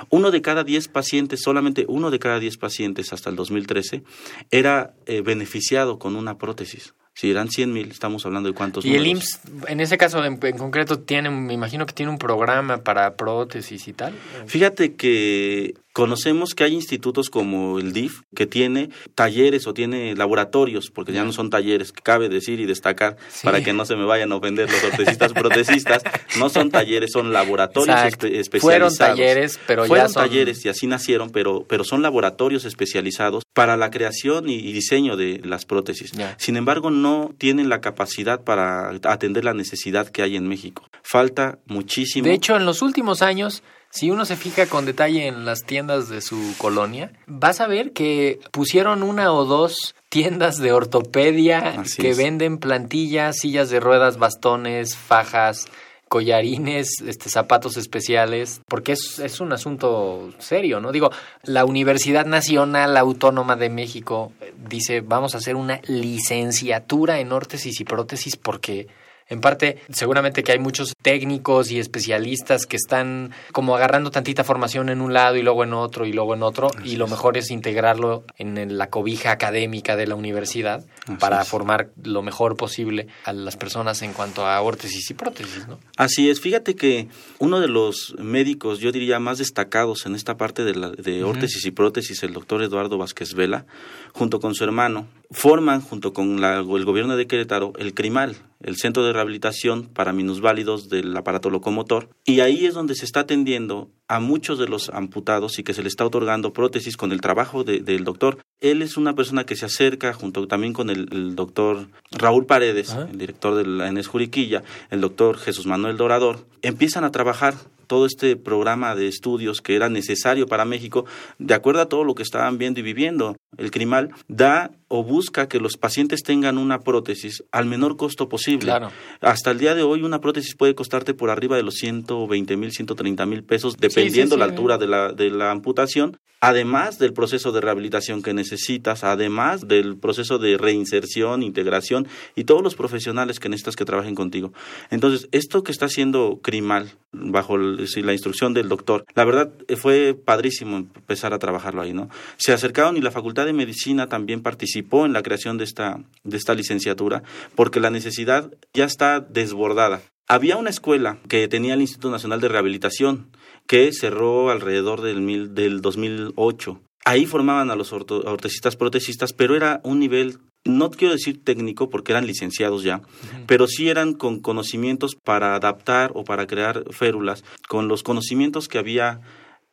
Uno 0.09 0.31
de 0.31 0.41
cada 0.41 0.63
diez 0.63 0.87
pacientes, 0.87 1.41
solamente 1.43 1.85
uno 1.87 2.11
de 2.11 2.19
cada 2.19 2.39
diez 2.39 2.57
pacientes 2.57 3.11
hasta 3.13 3.29
el 3.29 3.35
2013, 3.35 4.03
era 4.51 4.93
eh, 5.05 5.21
beneficiado 5.21 5.99
con 5.99 6.15
una 6.15 6.37
prótesis. 6.37 6.93
Si 7.13 7.29
eran 7.29 7.49
100 7.49 7.73
mil, 7.73 7.91
estamos 7.91 8.25
hablando 8.25 8.47
de 8.47 8.55
cuántos 8.55 8.85
Y 8.85 8.95
el. 8.95 9.05
IMSS, 9.05 9.41
en 9.67 9.81
ese 9.81 9.97
caso 9.97 10.23
en, 10.23 10.39
en 10.41 10.57
concreto, 10.57 10.97
tiene, 10.99 11.29
me 11.29 11.53
imagino 11.53 11.85
que 11.85 11.91
tiene 11.93 12.09
un 12.09 12.17
programa 12.17 12.77
para 12.83 13.15
prótesis 13.17 13.85
y 13.89 13.93
tal. 13.93 14.13
Fíjate 14.47 14.95
que 14.95 15.73
conocemos 15.93 16.55
que 16.55 16.63
hay 16.63 16.73
institutos 16.73 17.29
como 17.29 17.79
el 17.79 17.93
DIF 17.93 18.21
que 18.35 18.45
tiene 18.45 18.89
talleres 19.15 19.67
o 19.67 19.73
tiene 19.73 20.15
laboratorios, 20.15 20.89
porque 20.89 21.11
ya 21.13 21.23
no 21.23 21.33
son 21.33 21.49
talleres, 21.49 21.91
que 21.91 22.01
cabe 22.01 22.29
decir 22.29 22.59
y 22.59 22.65
destacar 22.65 23.17
Sí. 23.29 23.41
para 23.45 23.61
que 23.63 23.73
no 23.73 23.85
se 23.85 23.95
me 23.95 24.05
vayan 24.05 24.31
a 24.31 24.35
ofender 24.35 24.69
los 24.71 24.83
ortesistas 24.83 25.33
protecistas, 25.33 26.03
no 26.37 26.49
son 26.49 26.69
talleres, 26.71 27.11
son 27.11 27.33
laboratorios 27.33 27.95
espe- 27.97 28.35
especializados. 28.35 28.61
Fueron 28.61 28.95
talleres, 28.97 29.59
pero 29.67 29.83
ya 29.83 29.87
Fueron 29.87 30.09
son- 30.09 30.23
talleres 30.23 30.65
y 30.65 30.69
así 30.69 30.87
nacieron, 30.87 31.29
pero, 31.29 31.65
pero 31.67 31.83
son 31.83 32.01
laboratorios 32.01 32.65
especializados 32.65 33.43
para 33.53 33.75
la 33.77 33.89
creación 33.91 34.49
y, 34.49 34.55
y 34.55 34.71
diseño 34.71 35.17
de 35.17 35.41
las 35.43 35.65
prótesis. 35.65 36.11
Ya. 36.13 36.35
Sin 36.39 36.55
embargo, 36.57 36.89
no 36.91 37.33
tienen 37.37 37.69
la 37.69 37.81
capacidad 37.81 38.43
para 38.43 38.89
atender 39.03 39.43
la 39.43 39.53
necesidad 39.53 40.07
que 40.07 40.21
hay 40.21 40.35
en 40.37 40.47
México. 40.47 40.87
Falta 41.03 41.59
muchísimo. 41.65 42.27
De 42.27 42.33
hecho, 42.33 42.55
en 42.55 42.65
los 42.65 42.81
últimos 42.81 43.21
años, 43.21 43.63
si 43.91 44.09
uno 44.09 44.25
se 44.25 44.37
fija 44.37 44.65
con 44.65 44.85
detalle 44.85 45.27
en 45.27 45.45
las 45.45 45.63
tiendas 45.63 46.09
de 46.09 46.21
su 46.21 46.55
colonia, 46.57 47.11
vas 47.27 47.59
a 47.61 47.67
ver 47.67 47.91
que 47.91 48.39
pusieron 48.51 49.03
una 49.03 49.33
o 49.33 49.45
dos 49.45 49.95
tiendas 50.09 50.57
de 50.57 50.71
ortopedia 50.71 51.75
Así 51.81 52.01
que 52.01 52.11
es. 52.11 52.17
venden 52.17 52.57
plantillas, 52.57 53.37
sillas 53.37 53.69
de 53.69 53.79
ruedas, 53.79 54.17
bastones, 54.17 54.95
fajas, 54.95 55.67
collarines, 56.11 57.01
este, 57.07 57.29
zapatos 57.29 57.77
especiales, 57.77 58.61
porque 58.67 58.91
es, 58.91 59.19
es 59.19 59.39
un 59.39 59.53
asunto 59.53 60.29
serio, 60.39 60.81
¿no? 60.81 60.91
Digo, 60.91 61.09
la 61.43 61.63
Universidad 61.63 62.25
Nacional 62.25 62.97
Autónoma 62.97 63.55
de 63.55 63.69
México 63.69 64.33
eh, 64.41 64.53
dice, 64.67 64.99
vamos 64.99 65.35
a 65.35 65.37
hacer 65.37 65.55
una 65.55 65.79
licenciatura 65.87 67.19
en 67.19 67.31
órtesis 67.31 67.79
y 67.79 67.85
prótesis 67.85 68.35
porque 68.35 68.87
en 69.31 69.39
parte, 69.39 69.77
seguramente 69.89 70.43
que 70.43 70.51
hay 70.51 70.59
muchos 70.59 70.93
técnicos 71.01 71.71
y 71.71 71.79
especialistas 71.79 72.65
que 72.65 72.75
están 72.75 73.31
como 73.53 73.77
agarrando 73.77 74.11
tantita 74.11 74.43
formación 74.43 74.89
en 74.89 74.99
un 74.99 75.13
lado 75.13 75.37
y 75.37 75.41
luego 75.41 75.63
en 75.63 75.73
otro 75.73 76.05
y 76.05 76.11
luego 76.11 76.33
en 76.33 76.43
otro, 76.43 76.69
y 76.83 76.97
lo 76.97 77.07
mejor 77.07 77.37
es 77.37 77.49
integrarlo 77.49 78.25
en 78.37 78.77
la 78.77 78.89
cobija 78.89 79.31
académica 79.31 79.95
de 79.95 80.05
la 80.05 80.15
universidad 80.15 80.83
Así 81.05 81.15
para 81.15 81.41
es. 81.41 81.47
formar 81.47 81.91
lo 82.03 82.21
mejor 82.21 82.57
posible 82.57 83.07
a 83.23 83.31
las 83.31 83.55
personas 83.55 84.01
en 84.01 84.11
cuanto 84.11 84.45
a 84.45 84.59
órtesis 84.61 85.09
y 85.09 85.13
prótesis, 85.13 85.65
¿no? 85.65 85.79
Así 85.95 86.29
es, 86.29 86.41
fíjate 86.41 86.75
que 86.75 87.07
uno 87.39 87.61
de 87.61 87.69
los 87.69 88.13
médicos, 88.19 88.79
yo 88.79 88.91
diría, 88.91 89.19
más 89.19 89.37
destacados 89.37 90.05
en 90.05 90.15
esta 90.15 90.35
parte 90.35 90.65
de, 90.65 90.75
la, 90.75 90.89
de 90.89 91.23
órtesis 91.23 91.65
y 91.65 91.71
prótesis, 91.71 92.21
el 92.23 92.33
doctor 92.33 92.61
Eduardo 92.61 92.97
Vázquez 92.97 93.33
Vela, 93.33 93.65
junto 94.11 94.41
con 94.41 94.55
su 94.55 94.65
hermano, 94.65 95.07
forman, 95.31 95.81
junto 95.81 96.13
con 96.13 96.41
la- 96.41 96.59
el 96.59 96.85
gobierno 96.85 97.15
de 97.15 97.25
Querétaro, 97.27 97.73
el 97.77 97.93
CRIMAL, 97.93 98.35
el 98.61 98.75
Centro 98.75 99.03
de 99.03 99.13
Rehabilitación 99.13 99.85
para 99.85 100.13
Minusválidos 100.13 100.89
del 100.89 101.15
Aparato 101.15 101.49
Locomotor, 101.49 102.09
y 102.25 102.41
ahí 102.41 102.65
es 102.65 102.73
donde 102.73 102.95
se 102.95 103.05
está 103.05 103.21
atendiendo 103.21 103.89
a 104.07 104.19
muchos 104.19 104.59
de 104.59 104.67
los 104.67 104.89
amputados 104.89 105.57
y 105.57 105.63
que 105.63 105.73
se 105.73 105.81
le 105.81 105.87
está 105.87 106.05
otorgando 106.05 106.51
prótesis 106.53 106.97
con 106.97 107.11
el 107.13 107.21
trabajo 107.21 107.63
de- 107.63 107.79
del 107.79 108.03
doctor. 108.03 108.39
Él 108.59 108.81
es 108.81 108.97
una 108.97 109.15
persona 109.15 109.45
que 109.45 109.55
se 109.55 109.65
acerca, 109.65 110.13
junto 110.13 110.47
también 110.47 110.73
con 110.73 110.89
el, 110.89 111.07
el 111.11 111.35
doctor 111.35 111.87
Raúl 112.11 112.45
Paredes, 112.45 112.91
Ajá. 112.91 113.07
el 113.09 113.17
director 113.17 113.55
de 113.55 113.65
la 113.65 113.87
ENES 113.87 114.07
Juriquilla, 114.07 114.63
el 114.89 115.01
doctor 115.01 115.37
Jesús 115.37 115.65
Manuel 115.65 115.97
Dorador, 115.97 116.45
empiezan 116.61 117.03
a 117.05 117.11
trabajar 117.11 117.55
todo 117.87 118.05
este 118.05 118.35
programa 118.37 118.95
de 118.95 119.07
estudios 119.07 119.59
que 119.61 119.75
era 119.75 119.89
necesario 119.89 120.45
para 120.45 120.63
México, 120.65 121.05
de 121.39 121.53
acuerdo 121.53 121.81
a 121.81 121.87
todo 121.89 122.03
lo 122.03 122.15
que 122.15 122.23
estaban 122.23 122.57
viendo 122.57 122.79
y 122.79 122.83
viviendo. 122.83 123.35
El 123.57 123.69
CRIMAL 123.69 124.09
da 124.27 124.71
o 124.87 125.03
busca 125.03 125.47
que 125.47 125.59
los 125.59 125.77
pacientes 125.77 126.23
tengan 126.23 126.57
una 126.57 126.79
prótesis 126.79 127.43
al 127.51 127.65
menor 127.65 127.97
costo 127.97 128.29
posible. 128.29 128.65
Claro. 128.65 128.91
Hasta 129.21 129.51
el 129.51 129.59
día 129.59 129.75
de 129.75 129.83
hoy 129.83 130.03
una 130.03 130.21
prótesis 130.21 130.55
puede 130.55 130.75
costarte 130.75 131.13
por 131.13 131.29
arriba 131.29 131.55
de 131.55 131.63
los 131.63 131.75
120 131.75 132.57
mil, 132.57 132.71
130 132.71 133.25
mil 133.25 133.43
pesos, 133.43 133.77
dependiendo 133.77 134.35
sí, 134.35 134.39
la 134.39 134.45
sí. 134.45 134.51
altura 134.51 134.77
de 134.77 134.87
la, 134.87 135.13
de 135.13 135.29
la 135.29 135.51
amputación, 135.51 136.17
además 136.41 136.97
del 136.97 137.13
proceso 137.13 137.51
de 137.51 137.61
rehabilitación 137.61 138.23
que 138.23 138.33
necesitas, 138.33 139.03
además 139.03 139.67
del 139.67 139.95
proceso 139.95 140.39
de 140.39 140.57
reinserción, 140.57 141.43
integración 141.43 142.07
y 142.35 142.45
todos 142.45 142.63
los 142.63 142.75
profesionales 142.75 143.39
que 143.39 143.47
necesitas 143.47 143.75
que 143.75 143.85
trabajen 143.85 144.15
contigo. 144.15 144.51
Entonces, 144.89 145.29
esto 145.31 145.63
que 145.63 145.71
está 145.71 145.85
haciendo 145.85 146.39
CRIMAL, 146.41 146.91
bajo 147.11 147.57
la 147.57 148.11
instrucción 148.11 148.53
del 148.53 148.69
doctor, 148.69 149.05
la 149.13 149.23
verdad 149.23 149.51
eh, 149.67 149.75
fue 149.75 150.15
padrísimo 150.15 150.77
empezar 150.77 151.33
a 151.33 151.39
trabajarlo 151.39 151.81
ahí, 151.81 151.93
¿no? 151.93 152.09
Se 152.37 152.53
acercaron 152.53 152.97
y 152.97 153.01
la 153.01 153.11
Facultad 153.11 153.40
de 153.45 153.53
Medicina 153.53 154.07
también 154.07 154.41
participó 154.41 155.05
en 155.05 155.13
la 155.13 155.23
creación 155.23 155.57
de 155.57 155.63
esta, 155.63 155.99
de 156.23 156.37
esta 156.37 156.53
licenciatura, 156.53 157.23
porque 157.55 157.79
la 157.79 157.89
necesidad 157.89 158.51
ya 158.73 158.85
está 158.85 159.19
desbordada. 159.19 160.01
Había 160.27 160.55
una 160.57 160.69
escuela 160.69 161.17
que 161.27 161.47
tenía 161.47 161.73
el 161.73 161.81
Instituto 161.81 162.09
Nacional 162.11 162.39
de 162.39 162.47
Rehabilitación, 162.47 163.27
que 163.67 163.91
cerró 163.93 164.49
alrededor 164.49 165.01
del, 165.01 165.21
mil, 165.21 165.53
del 165.53 165.81
2008. 165.81 166.79
Ahí 167.03 167.25
formaban 167.25 167.71
a 167.71 167.75
los 167.75 167.91
orto- 167.93 168.23
ortesistas 168.25 169.33
pero 169.33 169.55
era 169.55 169.81
un 169.83 169.99
nivel, 169.99 170.37
no 170.63 170.91
quiero 170.91 171.13
decir 171.13 171.43
técnico 171.43 171.89
porque 171.89 172.11
eran 172.11 172.27
licenciados 172.27 172.83
ya, 172.83 173.01
pero 173.47 173.67
sí 173.67 173.89
eran 173.89 174.13
con 174.13 174.39
conocimientos 174.39 175.15
para 175.15 175.55
adaptar 175.55 176.11
o 176.13 176.23
para 176.23 176.45
crear 176.47 176.83
férulas, 176.91 177.43
con 177.67 177.87
los 177.87 178.03
conocimientos 178.03 178.67
que 178.67 178.77
había 178.77 179.19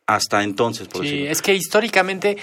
hasta 0.06 0.42
entonces, 0.42 0.88
por 0.88 1.02
Sí, 1.02 1.10
decirlo. 1.10 1.30
es 1.32 1.42
que 1.42 1.54
históricamente 1.54 2.38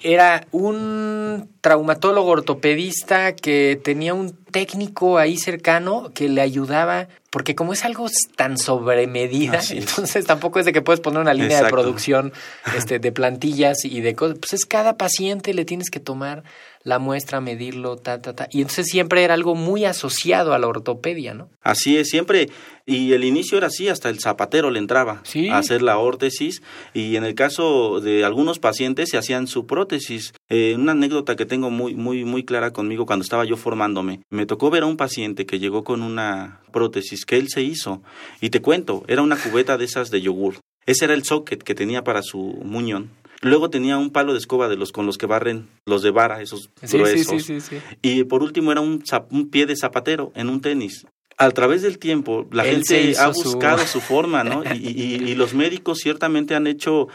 era 0.00 0.46
un 0.52 1.48
traumatólogo 1.60 2.30
ortopedista 2.30 3.34
que 3.34 3.80
tenía 3.82 4.14
un 4.14 4.32
técnico 4.50 5.18
ahí 5.18 5.36
cercano 5.36 6.10
que 6.14 6.28
le 6.28 6.40
ayudaba, 6.40 7.08
porque 7.30 7.54
como 7.54 7.72
es 7.72 7.84
algo 7.84 8.06
tan 8.36 8.58
sobre 8.58 9.06
medida, 9.06 9.58
Así 9.58 9.78
es. 9.78 9.88
entonces 9.88 10.24
tampoco 10.26 10.58
es 10.58 10.64
de 10.66 10.72
que 10.72 10.82
puedes 10.82 11.00
poner 11.00 11.20
una 11.20 11.34
línea 11.34 11.62
de 11.62 11.70
producción 11.70 12.32
este, 12.76 12.98
de 12.98 13.12
plantillas 13.12 13.84
y 13.84 14.00
de 14.00 14.14
cosas, 14.14 14.38
pues 14.38 14.52
es 14.54 14.66
cada 14.66 14.96
paciente 14.96 15.54
le 15.54 15.64
tienes 15.64 15.90
que 15.90 16.00
tomar 16.00 16.42
la 16.84 16.98
muestra, 16.98 17.40
medirlo, 17.42 17.96
ta, 17.96 18.22
ta, 18.22 18.34
ta, 18.34 18.48
y 18.50 18.62
entonces 18.62 18.86
siempre 18.86 19.22
era 19.22 19.34
algo 19.34 19.54
muy 19.54 19.84
asociado 19.84 20.54
a 20.54 20.58
la 20.58 20.68
ortopedia, 20.68 21.34
¿no? 21.34 21.50
Así 21.60 21.98
es, 21.98 22.08
siempre, 22.08 22.48
y 22.86 23.12
el 23.12 23.24
inicio 23.24 23.58
era 23.58 23.66
así, 23.66 23.88
hasta 23.88 24.08
el 24.08 24.20
zapatero 24.20 24.70
le 24.70 24.78
entraba 24.78 25.20
Sí. 25.24 25.48
a 25.50 25.58
hacer 25.58 25.82
la 25.82 25.98
órtesis, 25.98 26.62
y 26.94 27.16
en 27.16 27.24
el 27.24 27.34
caso 27.34 28.00
de 28.00 28.24
algunos 28.24 28.58
pacientes 28.58 29.10
se 29.10 29.18
hacían 29.18 29.48
su 29.48 29.66
prótesis. 29.66 30.32
Eh, 30.48 30.74
una 30.78 30.92
anécdota 30.92 31.36
que 31.36 31.44
tengo 31.44 31.68
muy, 31.68 31.94
muy, 31.94 32.24
muy 32.24 32.44
clara 32.44 32.70
conmigo 32.70 33.04
cuando 33.04 33.22
estaba 33.24 33.44
yo 33.44 33.58
formándome, 33.58 34.20
me 34.38 34.46
tocó 34.46 34.70
ver 34.70 34.84
a 34.84 34.86
un 34.86 34.96
paciente 34.96 35.44
que 35.46 35.58
llegó 35.58 35.82
con 35.82 36.02
una 36.02 36.60
prótesis 36.72 37.24
que 37.26 37.36
él 37.36 37.48
se 37.48 37.62
hizo, 37.62 38.02
y 38.40 38.50
te 38.50 38.62
cuento, 38.62 39.04
era 39.08 39.20
una 39.22 39.36
cubeta 39.36 39.76
de 39.76 39.84
esas 39.84 40.10
de 40.12 40.20
yogur. 40.20 40.60
Ese 40.86 41.04
era 41.06 41.14
el 41.14 41.24
socket 41.24 41.62
que 41.64 41.74
tenía 41.74 42.04
para 42.04 42.22
su 42.22 42.38
muñón. 42.64 43.10
Luego 43.42 43.68
tenía 43.68 43.98
un 43.98 44.10
palo 44.10 44.32
de 44.32 44.38
escoba 44.38 44.68
de 44.68 44.76
los 44.76 44.90
con 44.92 45.06
los 45.06 45.18
que 45.18 45.26
barren 45.26 45.68
los 45.86 46.02
de 46.02 46.10
vara, 46.12 46.40
esos 46.40 46.70
gruesos. 46.90 47.42
sí, 47.44 47.60
sí. 47.60 47.76
Y 48.00 48.24
por 48.24 48.42
último 48.42 48.70
era 48.72 48.80
un, 48.80 49.02
pie 49.50 49.66
de 49.66 49.76
zapatero 49.76 50.32
en 50.34 50.48
un 50.48 50.60
tenis. 50.60 51.04
A 51.36 51.50
través 51.50 51.82
del 51.82 51.98
tiempo, 51.98 52.46
la 52.50 52.64
Él 52.66 52.82
gente 52.84 53.16
ha 53.18 53.32
su- 53.34 53.42
buscado 53.44 53.86
su... 53.86 54.00
forma, 54.00 54.42
¿no? 54.44 54.62
Y, 54.74 54.88
y- 54.88 55.14
y 55.30 55.34
los 55.34 55.52
médicos 55.54 55.98
ciertamente 55.98 56.54
han 56.54 56.66
hecho 56.66 57.08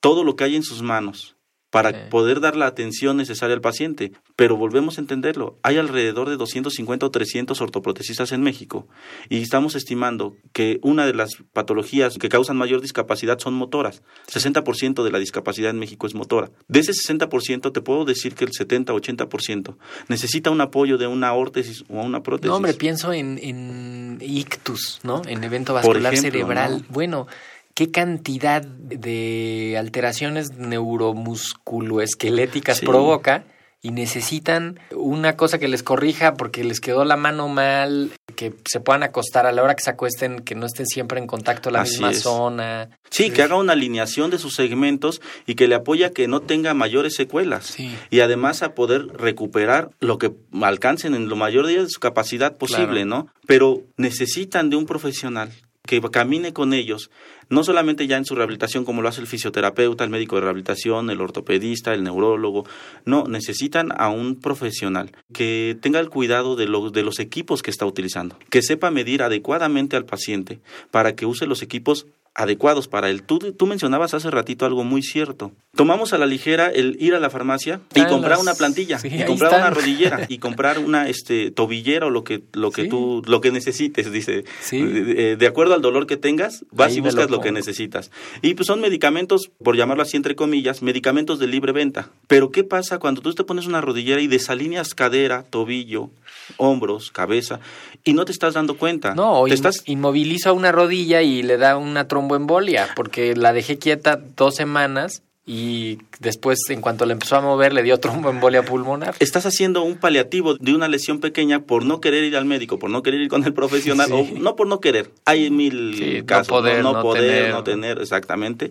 todo 0.00 0.24
lo 0.24 0.34
que 0.36 0.44
hay 0.44 0.56
en 0.56 0.62
sus 0.62 0.82
manos 0.82 1.36
para 1.70 1.90
Sí. 1.90 1.96
poder 2.10 2.40
dar 2.40 2.56
la 2.56 2.66
atención 2.66 3.16
necesaria 3.16 3.54
al 3.54 3.60
paciente. 3.60 4.12
Pero 4.36 4.56
volvemos 4.56 4.98
a 4.98 5.00
entenderlo, 5.00 5.58
hay 5.62 5.78
alrededor 5.78 6.28
de 6.28 6.36
250 6.36 7.06
o 7.06 7.10
300 7.10 7.60
ortoprotecistas 7.60 8.32
en 8.32 8.42
México 8.42 8.88
y 9.28 9.40
estamos 9.40 9.74
estimando 9.76 10.34
que 10.52 10.78
una 10.82 11.06
de 11.06 11.14
las 11.14 11.30
patologías 11.52 12.18
que 12.18 12.28
causan 12.28 12.56
mayor 12.56 12.80
discapacidad 12.80 13.38
son 13.38 13.54
motoras. 13.54 14.02
60% 14.26 15.04
de 15.04 15.10
la 15.10 15.18
discapacidad 15.18 15.70
en 15.70 15.78
México 15.78 16.06
es 16.06 16.14
motora. 16.14 16.50
De 16.68 16.80
ese 16.80 16.92
60% 16.92 17.72
te 17.72 17.80
puedo 17.80 18.04
decir 18.04 18.34
que 18.34 18.44
el 18.44 18.50
70-80% 18.50 19.76
necesita 20.08 20.50
un 20.50 20.60
apoyo 20.60 20.98
de 20.98 21.06
una 21.06 21.32
órtesis 21.34 21.84
o 21.88 22.00
una 22.02 22.22
prótesis. 22.22 22.48
No, 22.50 22.56
hombre, 22.56 22.74
pienso 22.74 23.12
en, 23.12 23.38
en 23.42 24.18
ictus, 24.20 25.00
¿no? 25.02 25.22
En 25.26 25.44
evento 25.44 25.74
vascular 25.74 26.12
ejemplo, 26.14 26.32
cerebral. 26.32 26.78
¿no? 26.78 26.84
Bueno, 26.88 27.26
¿qué 27.74 27.90
cantidad 27.90 28.62
de 28.62 29.76
alteraciones 29.78 30.52
neuromusculoesqueléticas 30.56 32.78
Sí. 32.78 32.86
provoca? 32.86 33.44
Y 33.82 33.92
necesitan 33.92 34.78
una 34.94 35.38
cosa 35.38 35.58
que 35.58 35.66
les 35.66 35.82
corrija 35.82 36.34
porque 36.34 36.64
les 36.64 36.80
quedó 36.80 37.06
la 37.06 37.16
mano 37.16 37.48
mal, 37.48 38.10
que 38.36 38.52
se 38.70 38.78
puedan 38.78 39.02
acostar 39.02 39.46
a 39.46 39.52
la 39.52 39.62
hora 39.62 39.74
que 39.74 39.82
se 39.82 39.88
acuesten, 39.88 40.40
que 40.40 40.54
no 40.54 40.66
estén 40.66 40.84
siempre 40.86 41.18
en 41.18 41.26
contacto 41.26 41.70
la 41.70 41.80
Así 41.80 41.92
misma 41.92 42.10
es. 42.10 42.20
zona. 42.20 42.90
Sí, 43.08 43.30
que 43.30 43.42
haga 43.42 43.56
una 43.56 43.72
alineación 43.72 44.30
de 44.30 44.36
sus 44.38 44.54
segmentos 44.54 45.22
y 45.46 45.54
que 45.54 45.66
le 45.66 45.76
apoye 45.76 46.04
a 46.04 46.10
que 46.10 46.28
no 46.28 46.40
tenga 46.40 46.74
mayores 46.74 47.14
secuelas. 47.14 47.64
Sí. 47.68 47.96
Y 48.10 48.20
además 48.20 48.62
a 48.62 48.74
poder 48.74 49.06
recuperar 49.16 49.88
lo 49.98 50.18
que 50.18 50.30
alcancen 50.60 51.14
en 51.14 51.30
lo 51.30 51.36
mayor 51.36 51.66
de 51.66 51.88
su 51.88 52.00
capacidad 52.00 52.58
posible, 52.58 53.04
Claro. 53.04 53.06
¿no? 53.06 53.28
Pero 53.46 53.80
necesitan 53.96 54.68
de 54.68 54.76
un 54.76 54.84
profesional 54.84 55.52
que 55.90 56.00
camine 56.00 56.52
con 56.52 56.72
ellos, 56.72 57.10
no 57.48 57.64
solamente 57.64 58.06
ya 58.06 58.16
en 58.16 58.24
su 58.24 58.36
rehabilitación 58.36 58.84
como 58.84 59.02
lo 59.02 59.08
hace 59.08 59.20
el 59.20 59.26
fisioterapeuta, 59.26 60.04
el 60.04 60.10
médico 60.10 60.36
de 60.36 60.42
rehabilitación, 60.42 61.10
el 61.10 61.20
ortopedista, 61.20 61.92
el 61.92 62.04
neurólogo, 62.04 62.64
no, 63.04 63.24
necesitan 63.24 63.88
a 63.96 64.08
un 64.08 64.36
profesional 64.36 65.10
que 65.32 65.76
tenga 65.82 65.98
el 65.98 66.08
cuidado 66.08 66.54
de, 66.54 66.66
de 66.66 67.02
los 67.02 67.18
equipos 67.18 67.62
que 67.62 67.72
está 67.72 67.86
utilizando, 67.86 68.38
que 68.50 68.62
sepa 68.62 68.92
medir 68.92 69.24
adecuadamente 69.24 69.96
al 69.96 70.04
paciente 70.04 70.60
para 70.92 71.16
que 71.16 71.26
use 71.26 71.48
los 71.48 71.60
equipos 71.60 72.06
adecuados 72.34 72.86
para 72.88 73.10
él. 73.10 73.22
Tú, 73.22 73.38
tú 73.38 73.66
mencionabas 73.66 74.14
hace 74.14 74.30
ratito 74.30 74.64
algo 74.64 74.84
muy 74.84 75.02
cierto. 75.02 75.52
Tomamos 75.74 76.12
a 76.12 76.18
la 76.18 76.26
ligera 76.26 76.68
el 76.68 76.96
ir 77.00 77.14
a 77.14 77.20
la 77.20 77.28
farmacia 77.30 77.80
y 77.94 78.04
comprar 78.04 78.38
una 78.38 78.54
plantilla, 78.54 78.98
sí, 78.98 79.08
y 79.08 79.24
comprar 79.24 79.52
están. 79.52 79.66
una 79.66 79.70
rodillera, 79.70 80.26
y 80.28 80.38
comprar 80.38 80.78
una 80.78 81.08
este 81.08 81.50
tobillera 81.50 82.06
o 82.06 82.10
lo 82.10 82.24
que 82.24 82.42
lo 82.52 82.70
que 82.70 82.84
Sí. 82.84 82.88
tú 82.88 83.22
lo 83.26 83.40
que 83.40 83.50
necesites, 83.50 84.10
dice. 84.12 84.44
Sí. 84.60 84.80
De, 84.82 85.36
de 85.36 85.46
acuerdo 85.46 85.74
al 85.74 85.82
dolor 85.82 86.06
que 86.06 86.16
tengas, 86.16 86.64
vas 86.70 86.92
Ahí 86.92 86.98
y 86.98 87.00
buscas 87.00 87.30
lo 87.30 87.36
lo, 87.36 87.42
que 87.42 87.52
necesitas. 87.52 88.10
Y 88.42 88.54
pues 88.54 88.66
son 88.68 88.80
medicamentos, 88.80 89.50
por 89.62 89.76
llamarlo 89.76 90.02
así 90.02 90.16
entre 90.16 90.34
comillas, 90.36 90.82
medicamentos 90.82 91.38
de 91.40 91.46
libre 91.48 91.72
venta. 91.72 92.10
Pero 92.26 92.50
¿qué 92.50 92.64
pasa 92.64 92.98
cuando 92.98 93.20
tú 93.22 93.32
te 93.34 93.44
pones 93.44 93.66
una 93.66 93.80
rodillera 93.80 94.20
y 94.20 94.28
desalineas 94.28 94.94
cadera, 94.94 95.42
tobillo, 95.50 96.10
hombros, 96.56 97.10
cabeza 97.10 97.60
y 98.04 98.12
no 98.12 98.24
te 98.24 98.32
estás 98.32 98.54
dando 98.54 98.76
cuenta? 98.76 99.14
No, 99.14 99.42
te 99.44 99.50
in- 99.50 99.54
estás 99.54 99.82
inmovilizo 99.86 100.54
una 100.54 100.72
rodilla 100.72 101.22
y 101.22 101.42
le 101.42 101.56
da 101.58 101.76
una 101.76 102.08
tromboembolia, 102.20 102.88
porque 102.94 103.34
la 103.34 103.52
dejé 103.52 103.78
quieta 103.78 104.20
dos 104.36 104.54
semanas 104.54 105.22
y 105.46 105.98
después, 106.20 106.58
en 106.68 106.80
cuanto 106.80 107.06
la 107.06 107.14
empezó 107.14 107.36
a 107.36 107.40
mover, 107.40 107.72
le 107.72 107.82
dio 107.82 107.98
tromboembolia 107.98 108.62
pulmonar. 108.62 109.14
estás 109.20 109.46
haciendo 109.46 109.82
un 109.82 109.96
paliativo 109.96 110.54
de 110.54 110.74
una 110.74 110.86
lesión 110.86 111.18
pequeña 111.18 111.60
por 111.60 111.84
no 111.84 112.00
querer 112.00 112.22
ir 112.24 112.36
al 112.36 112.44
médico, 112.44 112.78
por 112.78 112.90
no 112.90 113.02
querer 113.02 113.22
ir 113.22 113.28
con 113.28 113.44
el 113.44 113.52
profesional, 113.54 114.08
Sí. 114.08 114.34
o 114.36 114.38
no 114.38 114.54
por 114.54 114.66
no 114.68 114.80
querer. 114.80 115.10
Hay 115.24 115.50
mil 115.50 115.94
Sí, 115.98 116.18
no 116.20 116.26
casos, 116.26 116.48
poder, 116.48 116.82
no, 116.82 116.92
no 116.92 117.02
poder, 117.02 117.22
tener. 117.24 117.50
no 117.54 117.64
tener, 117.64 117.98
exactamente. 118.00 118.70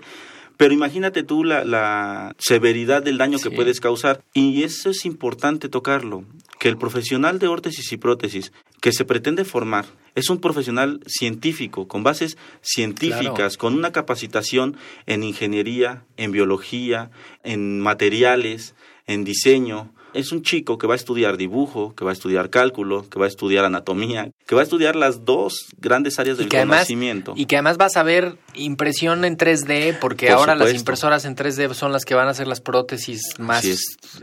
Pero 0.59 0.73
imagínate 0.73 1.23
tú 1.23 1.45
la, 1.45 1.63
la 1.63 2.35
severidad 2.37 3.01
del 3.01 3.17
daño 3.17 3.39
que 3.39 3.49
puedes 3.49 3.79
causar. 3.79 4.25
Y 4.33 4.63
eso 4.63 4.89
es 4.89 5.05
importante 5.05 5.69
tocarlo, 5.69 6.25
que 6.59 6.67
el 6.67 6.77
profesional 6.77 7.39
de 7.39 7.47
órtesis 7.47 7.89
y 7.93 7.95
prótesis 7.95 8.51
que 8.81 8.91
se 8.91 9.05
pretende 9.05 9.45
formar 9.45 9.85
es 10.15 10.29
un 10.29 10.41
profesional 10.41 10.99
científico, 11.07 11.87
con 11.87 12.03
bases 12.03 12.37
científicas, 12.59 13.55
con 13.55 13.73
una 13.73 13.93
capacitación 13.93 14.75
en 15.05 15.23
ingeniería, 15.23 16.03
en 16.17 16.33
biología, 16.33 17.09
en 17.43 17.79
materiales, 17.79 18.75
en 19.07 19.23
diseño. 19.23 19.93
Es 20.13 20.31
un 20.31 20.41
chico 20.41 20.77
que 20.77 20.87
va 20.87 20.93
a 20.93 20.97
estudiar 20.97 21.37
dibujo, 21.37 21.93
que 21.95 22.03
va 22.03 22.11
a 22.11 22.13
estudiar 22.13 22.49
cálculo, 22.49 23.07
que 23.09 23.19
va 23.19 23.25
a 23.25 23.27
estudiar 23.27 23.65
anatomía, 23.65 24.31
que 24.45 24.55
va 24.55 24.61
a 24.61 24.63
estudiar 24.63 24.95
las 24.95 25.25
dos 25.25 25.67
grandes 25.77 26.19
áreas 26.19 26.37
Y 26.39 26.43
del 26.43 26.55
además, 26.55 26.79
conocimiento. 26.79 27.33
y 27.35 27.45
que 27.45 27.55
además 27.57 27.77
vas 27.77 27.95
a 27.97 28.03
ver 28.03 28.37
impresión 28.55 29.25
en 29.25 29.37
3D, 29.37 29.97
porque 29.99 30.27
Por 30.27 30.35
ahora 30.37 30.55
las 30.55 30.73
impresoras 30.73 31.25
en 31.25 31.35
3D 31.35 31.73
son 31.73 31.91
las 31.91 32.05
que 32.05 32.15
van 32.15 32.27
a 32.27 32.31
hacer 32.31 32.47
las 32.47 32.61
prótesis 32.61 33.21
más 33.39 33.65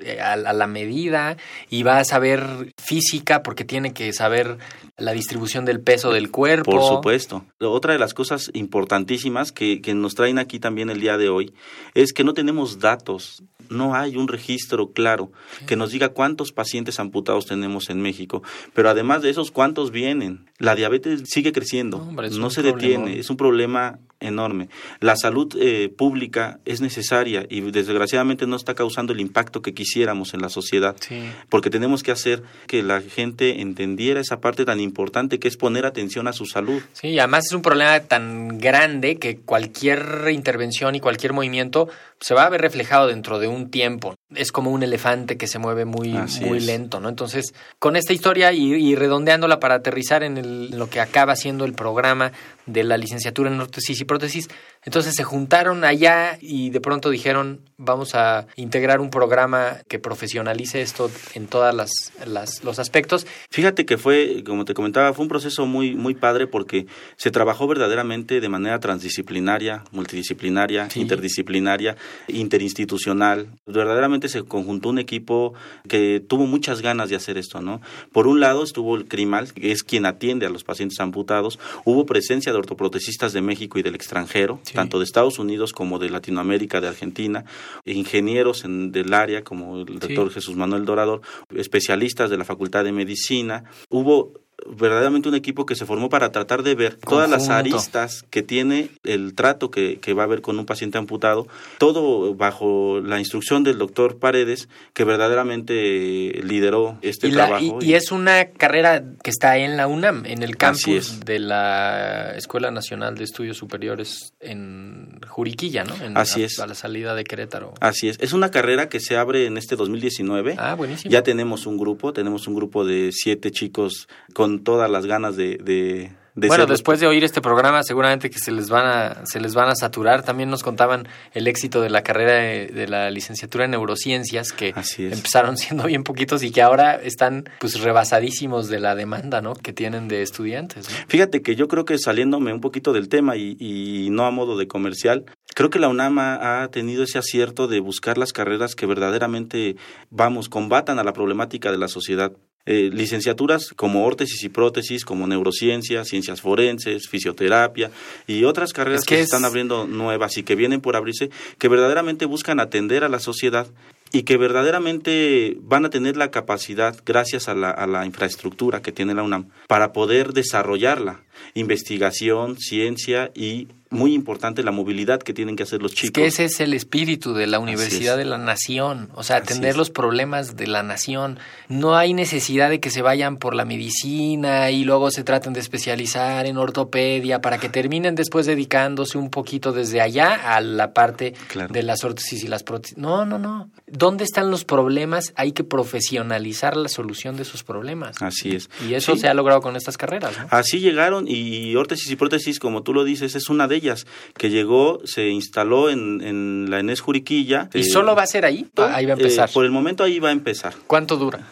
eh, 0.03 0.21
a, 0.21 0.33
a 0.33 0.53
la 0.53 0.67
medida, 0.67 1.37
y 1.71 1.83
vas 1.83 2.13
a 2.13 2.19
ver 2.19 2.73
física, 2.83 3.43
porque 3.43 3.65
tiene 3.65 3.93
que 3.93 4.13
saber 4.13 4.59
la 4.97 5.13
distribución 5.13 5.65
del 5.65 5.81
peso 5.81 6.11
del 6.13 6.31
cuerpo. 6.31 6.71
Por 6.73 6.83
supuesto. 6.83 7.45
Otra 7.61 7.93
de 7.93 7.99
las 7.99 8.15
cosas 8.15 8.51
importantísimas 8.55 9.53
que, 9.53 9.81
que 9.83 9.95
nos 9.95 10.15
traen 10.15 10.39
aquí 10.39 10.59
también 10.59 10.91
el 10.91 11.01
día 11.01 11.19
de 11.19 11.29
hoy 11.29 11.53
es 11.95 12.13
que 12.13 12.25
no 12.25 12.33
tenemos 12.35 12.79
datos, 12.79 13.43
no 13.69 13.95
hay 13.95 14.17
un 14.17 14.29
registro 14.29 14.93
claro 14.93 15.31
que 15.67 15.76
nos 15.77 15.93
diga 15.93 16.09
cuántos 16.11 16.53
pacientes 16.53 16.99
amputados 16.99 17.47
tenemos 17.47 17.91
en 17.91 18.01
México, 18.01 18.43
pero 18.75 18.91
además 18.91 19.23
de 19.23 19.31
esos, 19.31 19.51
cuántos 19.51 19.91
vienen. 19.91 20.47
La 20.59 20.75
diabetes 20.75 21.23
sigue 21.27 21.53
creciendo, 21.53 21.99
No, 21.99 22.09
hombre, 22.09 22.31
se 22.51 22.63
detiene, 22.63 23.19
es 23.19 23.31
un 23.31 23.37
problema 23.37 23.99
enorme. 24.21 24.69
La 25.01 25.17
salud 25.17 25.55
eh, 25.61 25.89
pública 25.97 26.59
es 26.65 26.81
necesaria 26.81 27.47
y 27.49 27.61
desgraciadamente 27.61 28.47
no 28.47 28.57
está 28.57 28.75
causando 28.75 29.13
el 29.13 29.21
impacto 29.21 29.63
que 29.63 29.75
quisiéramos 29.75 30.35
en 30.35 30.41
la 30.43 30.49
sociedad 30.49 30.97
Sí. 31.01 31.23
porque 31.49 31.71
tenemos 31.71 32.03
que 32.03 32.13
hacer 32.13 32.43
que 32.67 32.83
la 32.83 33.01
gente 33.01 33.61
entendiera 33.61 34.21
esa 34.21 34.41
parte 34.41 34.65
tan 34.65 34.81
importante 34.81 35.39
que 35.39 35.49
es 35.49 35.57
poner 35.57 35.87
atención 35.87 36.29
a 36.29 36.33
su 36.33 36.47
salud. 36.47 36.81
Sí, 36.93 37.09
y 37.09 37.19
además 37.19 37.47
es 37.47 37.53
un 37.53 37.63
problema 37.63 38.01
tan 38.01 38.59
grande 38.59 39.17
que 39.19 39.37
cualquier 39.39 40.29
intervención 40.33 40.95
y 40.95 41.01
cualquier 41.01 41.33
movimiento 41.33 41.89
se 42.21 42.33
va 42.35 42.45
a 42.47 42.49
ver 42.49 42.63
reflejado 42.63 43.09
dentro 43.09 43.39
de 43.39 43.49
un 43.49 43.71
tiempo. 43.71 44.15
Es 44.35 44.51
como 44.51 44.71
un 44.71 44.83
elefante 44.83 45.37
que 45.37 45.47
se 45.47 45.59
mueve 45.59 45.85
muy, 45.85 46.17
Así 46.17 46.45
muy 46.45 46.59
es. 46.59 46.65
lento, 46.67 46.99
¿no? 47.01 47.09
Entonces, 47.11 47.53
con 47.79 47.95
esta 47.97 48.13
historia 48.15 48.53
y, 48.53 48.73
y 48.73 48.95
redondeándola 48.95 49.61
para 49.61 49.75
aterrizar 49.77 50.23
en, 50.23 50.39
el- 50.39 50.71
en 50.73 50.79
lo 50.79 50.89
que 50.89 51.01
acaba 51.01 51.37
siendo 51.37 51.65
el 51.67 51.75
programa 51.75 52.33
de 52.65 52.83
la 52.85 52.97
licenciatura 52.97 53.51
en 53.51 53.61
órtesis 53.61 54.01
y 54.01 54.05
prótesis, 54.07 54.49
entonces 54.85 55.15
se 55.15 55.25
juntaron 55.25 55.85
allá 55.85 56.39
y 56.41 56.71
de 56.71 56.81
pronto 56.81 57.11
dijeron, 57.11 57.61
vamos 57.77 58.15
a 58.15 58.47
integrar 58.57 59.01
un 59.01 59.11
programa 59.11 59.79
que 59.89 59.99
profesionalice 59.99 60.81
esto 60.81 61.11
en 61.35 61.47
todas 61.49 61.75
las, 61.75 61.91
las 62.27 62.63
los 62.65 62.79
aspectos. 62.79 63.27
Fíjate 63.51 63.85
que 63.85 63.99
fue, 63.99 64.43
como 64.47 64.65
te 64.65 64.75
comentaba, 64.75 65.13
fue 65.13 65.25
un 65.25 65.29
proceso 65.29 65.67
muy, 65.67 65.95
muy 65.95 66.15
padre 66.15 66.47
porque 66.47 66.87
se 67.17 67.31
trabajó 67.31 67.67
verdaderamente 67.67 68.41
de 68.41 68.49
manera 68.49 68.79
transdisciplinaria, 68.81 69.83
multidisciplinaria, 69.91 70.89
Sí. 70.89 71.01
interdisciplinaria, 71.01 71.97
interinstitucional. 72.29 73.49
Verdaderamente 73.67 74.29
se 74.29 74.45
conjuntó 74.45 74.89
un 74.89 74.99
equipo 74.99 75.55
que 75.89 76.21
tuvo 76.27 76.47
muchas 76.47 76.81
ganas 76.81 77.11
de 77.11 77.17
hacer 77.17 77.39
esto, 77.39 77.61
¿no? 77.61 77.81
Por 78.13 78.27
un 78.29 78.39
lado 78.41 78.63
estuvo 78.63 78.97
el 78.97 79.07
CRIMAL, 79.07 79.53
que 79.53 79.73
es 79.73 79.83
quien 79.83 80.07
atiende 80.07 80.47
a 80.47 80.51
los 80.51 80.63
pacientes 80.65 81.01
amputados. 81.01 81.59
Hubo 81.85 82.07
presencia 82.07 82.53
de 82.53 82.59
ortoprotecistas 82.59 83.33
de 83.33 83.43
México 83.43 83.79
y 83.79 83.83
del 83.83 83.96
extranjero, 83.97 84.61
Sí. 84.63 84.75
tanto 84.75 84.99
de 84.99 85.05
Estados 85.05 85.39
Unidos 85.39 85.73
como 85.73 85.99
de 85.99 86.11
Latinoamérica, 86.11 86.81
de 86.81 86.89
Argentina, 86.89 87.45
ingenieros 87.85 88.65
en- 88.65 88.93
del 88.93 89.13
área 89.15 89.43
como 89.43 89.79
el 89.81 89.99
doctor 89.99 90.31
Jesús 90.31 90.57
Manuel 90.57 90.85
Dorador, 90.85 91.23
especialistas 91.55 92.31
de 92.31 92.37
la 92.39 92.45
Facultad 92.45 92.85
de 92.85 92.93
Medicina. 92.93 93.65
Hubo 93.89 94.46
verdaderamente 94.67 95.29
un 95.29 95.35
equipo 95.35 95.67
que 95.67 95.75
se 95.75 95.85
formó 95.85 96.09
para 96.09 96.33
tratar 96.33 96.63
de 96.63 96.75
ver 96.75 96.95
todas 96.97 97.29
las 97.29 97.49
aristas 97.51 98.25
que 98.31 98.43
tiene 98.43 98.91
el 99.05 99.35
trato 99.35 99.71
que, 99.71 99.99
que 100.01 100.15
va 100.15 100.23
a 100.23 100.27
haber 100.27 100.41
con 100.41 100.59
un 100.59 100.65
paciente 100.67 100.97
amputado, 100.99 101.47
todo 101.79 102.35
bajo 102.35 103.01
la 103.01 103.19
instrucción 103.19 103.65
del 103.65 103.77
doctor 103.79 104.19
Paredes, 104.19 104.69
que 104.95 105.05
verdaderamente 105.05 106.41
lideró 106.43 106.99
este 107.03 107.29
y, 107.29 107.33
la- 107.33 107.47
trabajo. 107.47 107.79
y- 107.83 107.87
y 107.91 107.95
es 107.95 108.13
una 108.13 108.47
carrera 108.47 109.05
que 109.23 109.31
está 109.31 109.59
en 109.59 109.77
la 109.77 109.87
UNAM, 109.89 110.25
en 110.27 110.43
el 110.43 110.57
campus 110.57 111.21
de 111.21 111.39
la 111.39 112.33
Escuela 112.37 112.71
Nacional 112.71 113.15
de 113.17 113.25
Estudios 113.25 113.57
Superiores 113.59 114.33
en 114.41 115.21
Juriquilla, 115.29 115.85
¿no? 115.85 115.95
En- 116.03 116.17
Así 116.17 116.43
a- 116.43 116.47
es. 116.47 116.59
A 116.59 116.67
la 116.67 116.75
salida 116.75 117.15
de 117.15 117.25
Querétaro. 117.25 117.75
Así 117.81 118.09
es, 118.09 118.17
es 118.21 118.33
una 118.33 118.51
carrera 118.51 118.89
que 118.89 119.01
se 119.01 119.17
abre 119.17 119.47
en 119.47 119.59
este 119.59 119.77
2019. 119.77 120.55
Ah, 120.59 120.75
buenísimo. 120.75 121.13
Ya 121.13 121.23
tenemos 121.23 121.67
un 121.67 121.77
grupo, 121.79 122.13
tenemos 122.13 122.47
un 122.49 122.55
grupo 122.55 122.85
de 122.85 123.11
siete 123.13 123.51
chicos 123.51 124.09
con 124.33 124.46
todas 124.65 124.91
las 124.91 125.07
ganas 125.07 125.37
de, 125.37 125.59
de, 125.63 126.13
de 126.35 126.49
bueno, 126.49 126.65
ser- 126.65 126.71
después 126.71 127.01
de 127.01 127.07
oír 127.07 127.25
este 127.25 127.41
programa, 127.41 127.83
seguramente 127.83 128.29
que 128.31 128.39
se 128.39 128.53
les 128.53 128.69
van 128.69 128.87
a, 128.87 129.27
se 129.27 129.41
les 129.41 129.55
van 129.55 129.69
a 129.69 129.75
saturar. 129.75 130.23
También 130.23 130.51
nos 130.51 130.63
contaban 130.63 131.09
el 131.33 131.47
éxito 131.49 131.81
de 131.81 131.89
la 131.91 132.03
carrera 132.03 132.35
de, 132.35 132.67
de 132.67 132.89
la 132.89 133.11
licenciatura 133.11 133.65
en 133.65 133.71
neurociencias, 133.73 134.53
que 134.53 134.75
empezaron 134.99 135.57
siendo 135.57 135.85
bien 135.85 136.03
poquitos 136.05 136.43
y 136.43 136.51
que 136.51 136.61
ahora 136.63 136.95
están 136.97 137.49
pues 137.59 137.81
rebasadísimos 137.81 138.69
de 138.69 138.81
la 138.81 138.95
demanda, 138.95 139.41
¿no? 139.41 139.55
Que 139.55 139.73
tienen 139.73 140.09
de 140.09 140.23
estudiantes. 140.23 140.89
¿no? 140.91 140.97
Fíjate 141.09 141.43
que 141.43 141.57
yo 141.57 141.69
creo 141.69 141.85
que 141.85 141.99
saliéndome 141.99 142.53
un 142.53 142.61
poquito 142.61 142.93
del 142.93 143.09
tema 143.09 143.37
y, 143.37 143.57
y 143.59 144.09
no 144.11 144.27
a 144.27 144.31
modo 144.31 144.57
de 144.59 144.69
comercial, 144.69 145.25
creo 145.55 145.71
que 145.71 145.79
la 145.79 145.89
UNAM 145.89 146.19
ha 146.19 146.69
tenido 146.71 147.03
ese 147.05 147.19
acierto 147.19 147.67
de 147.67 147.81
buscar 147.81 148.19
las 148.19 148.33
carreras 148.35 148.75
que 148.75 148.85
verdaderamente, 148.85 149.77
vamos, 150.11 150.51
combatan 150.51 150.99
a 150.99 151.05
la 151.05 151.13
problemática 151.15 151.71
de 151.73 151.79
la 151.79 151.89
sociedad. 151.89 152.33
Eh, 152.69 152.91
licenciaturas 152.93 153.69
como 153.77 154.05
órtesis 154.05 154.43
y 154.43 154.49
prótesis, 154.49 155.05
como 155.05 155.27
neurociencias, 155.29 156.09
ciencias 156.09 156.41
forenses, 156.41 157.09
fisioterapia 157.09 157.93
y 158.27 158.43
otras 158.43 158.73
carreras 158.73 159.03
Es 159.03 159.07
que, 159.07 159.15
que 159.15 159.19
se 159.19 159.23
es- 159.23 159.27
están 159.29 159.45
abriendo 159.45 159.87
nuevas 159.87 160.37
y 160.37 160.43
que 160.43 160.57
vienen 160.57 160.81
por 160.81 160.97
abrirse, 160.97 161.31
que 161.59 161.69
verdaderamente 161.69 162.25
buscan 162.27 162.59
atender 162.59 163.05
a 163.05 163.09
la 163.09 163.21
sociedad 163.21 163.69
y 164.13 164.23
que 164.25 164.37
verdaderamente 164.37 165.57
van 165.63 165.85
a 165.85 165.91
tener 165.91 166.17
la 166.17 166.31
capacidad, 166.31 166.97
gracias 167.05 167.49
a 167.49 167.55
la, 167.55 167.71
a 167.71 167.87
la 167.87 168.05
infraestructura 168.07 168.83
que 168.83 168.93
tiene 168.93 169.15
la 169.15 169.23
UNAM, 169.23 169.49
para 169.69 169.93
poder 169.93 170.33
desarrollarla. 170.33 171.21
Investigación, 171.55 172.57
ciencia 172.59 173.31
y, 173.35 173.69
muy 173.91 174.15
importante, 174.15 174.63
la 174.65 174.73
movilidad 174.73 175.21
que 175.21 175.33
tienen 175.33 175.55
que 175.57 175.63
hacer 175.63 175.81
los 175.83 175.93
Es 175.93 175.99
chicos. 175.99 176.13
que 176.15 176.27
ese 176.27 176.45
es 176.45 176.59
el 176.61 176.75
espíritu 176.75 177.35
de 177.35 177.47
la 177.47 177.59
Universidad 177.61 178.15
es. 178.15 178.19
de 178.19 178.25
la 178.25 178.39
Nación, 178.39 179.11
o 179.15 179.23
sea, 179.23 179.37
atender 179.37 179.71
es. 179.71 179.77
los 179.77 179.91
problemas 179.91 180.57
de 180.57 180.67
la 180.67 180.83
nación. 180.83 181.39
No 181.69 181.97
hay 181.97 182.13
necesidad 182.15 182.69
de 182.71 182.81
que 182.81 182.91
se 182.91 183.01
vayan 183.03 183.37
por 183.37 183.55
la 183.55 183.65
medicina 183.65 184.71
y 184.71 184.85
luego 184.85 185.11
se 185.11 185.23
traten 185.25 185.53
de 185.53 185.61
especializar 185.61 186.47
en 186.47 186.57
ortopedia 186.57 187.41
para 187.41 187.59
que 187.59 187.69
terminen 187.69 188.15
después 188.17 188.47
dedicándose 188.47 189.19
un 189.19 189.31
poquito 189.31 189.73
desde 189.73 190.01
allá 190.01 190.55
a 190.57 190.61
la 190.61 190.93
parte 190.93 191.35
Claro. 191.49 191.73
de 191.73 191.83
las 191.83 192.03
órtesis 192.05 192.43
y 192.43 192.49
las 192.49 192.63
prótesis. 192.65 192.97
No, 192.99 193.25
no, 193.25 193.39
no. 193.39 193.71
¿Dónde 193.87 194.25
están 194.25 194.51
los 194.51 194.65
problemas? 194.65 195.33
Hay 195.37 195.53
que 195.53 195.63
profesionalizar 195.65 196.77
la 196.77 196.89
solución 196.89 197.37
de 197.37 197.43
esos 197.43 197.63
problemas. 197.63 198.21
Así 198.21 198.55
es. 198.57 198.69
Y 198.89 198.95
eso 198.95 199.15
Sí. 199.15 199.21
se 199.21 199.29
ha 199.29 199.35
logrado 199.35 199.61
con 199.61 199.77
estas 199.77 199.97
carreras, 199.97 200.37
¿no? 200.39 200.47
Así 200.51 200.81
llegaron 200.81 201.26
y 201.29 201.75
órtesis 201.77 202.11
y 202.11 202.17
prótesis, 202.17 202.59
como 202.59 202.83
tú 202.83 202.93
lo 202.95 203.05
dices, 203.05 203.35
es 203.35 203.49
una 203.49 203.69
de 203.69 203.77
ellas, 203.77 204.07
que 204.37 204.51
llegó, 204.51 205.01
se 205.05 205.29
instaló 205.29 205.91
en, 205.91 206.21
en 206.23 206.67
la 206.71 206.81
Enes 206.81 207.01
Juriquilla. 207.01 207.69
¿Y 207.75 207.81
eh, 207.81 207.85
solo 207.85 208.15
va 208.15 208.23
a 208.23 208.27
ser 208.27 208.45
ahí? 208.45 208.67
Ahí 208.77 209.07
va 209.07 209.15
a 209.15 209.17
eh, 209.17 209.21
empezar. 209.21 209.51
por 209.53 209.65
el 209.65 209.71
momento 209.71 210.05
ahí 210.05 210.19
va 210.19 210.29
a 210.29 210.33
empezar. 210.33 210.75
¿Cuánto 210.87 211.17
dura? 211.17 211.49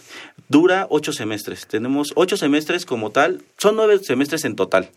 Dura 0.49 0.87
ocho 0.91 1.13
semestres. 1.13 1.67
Tenemos 1.67 2.13
ocho 2.17 2.37
semestres 2.37 2.85
como 2.85 3.11
tal. 3.11 3.43
Son 3.57 3.77
nueve 3.77 3.99
semestres 4.03 4.45
en 4.45 4.57
total. 4.57 4.91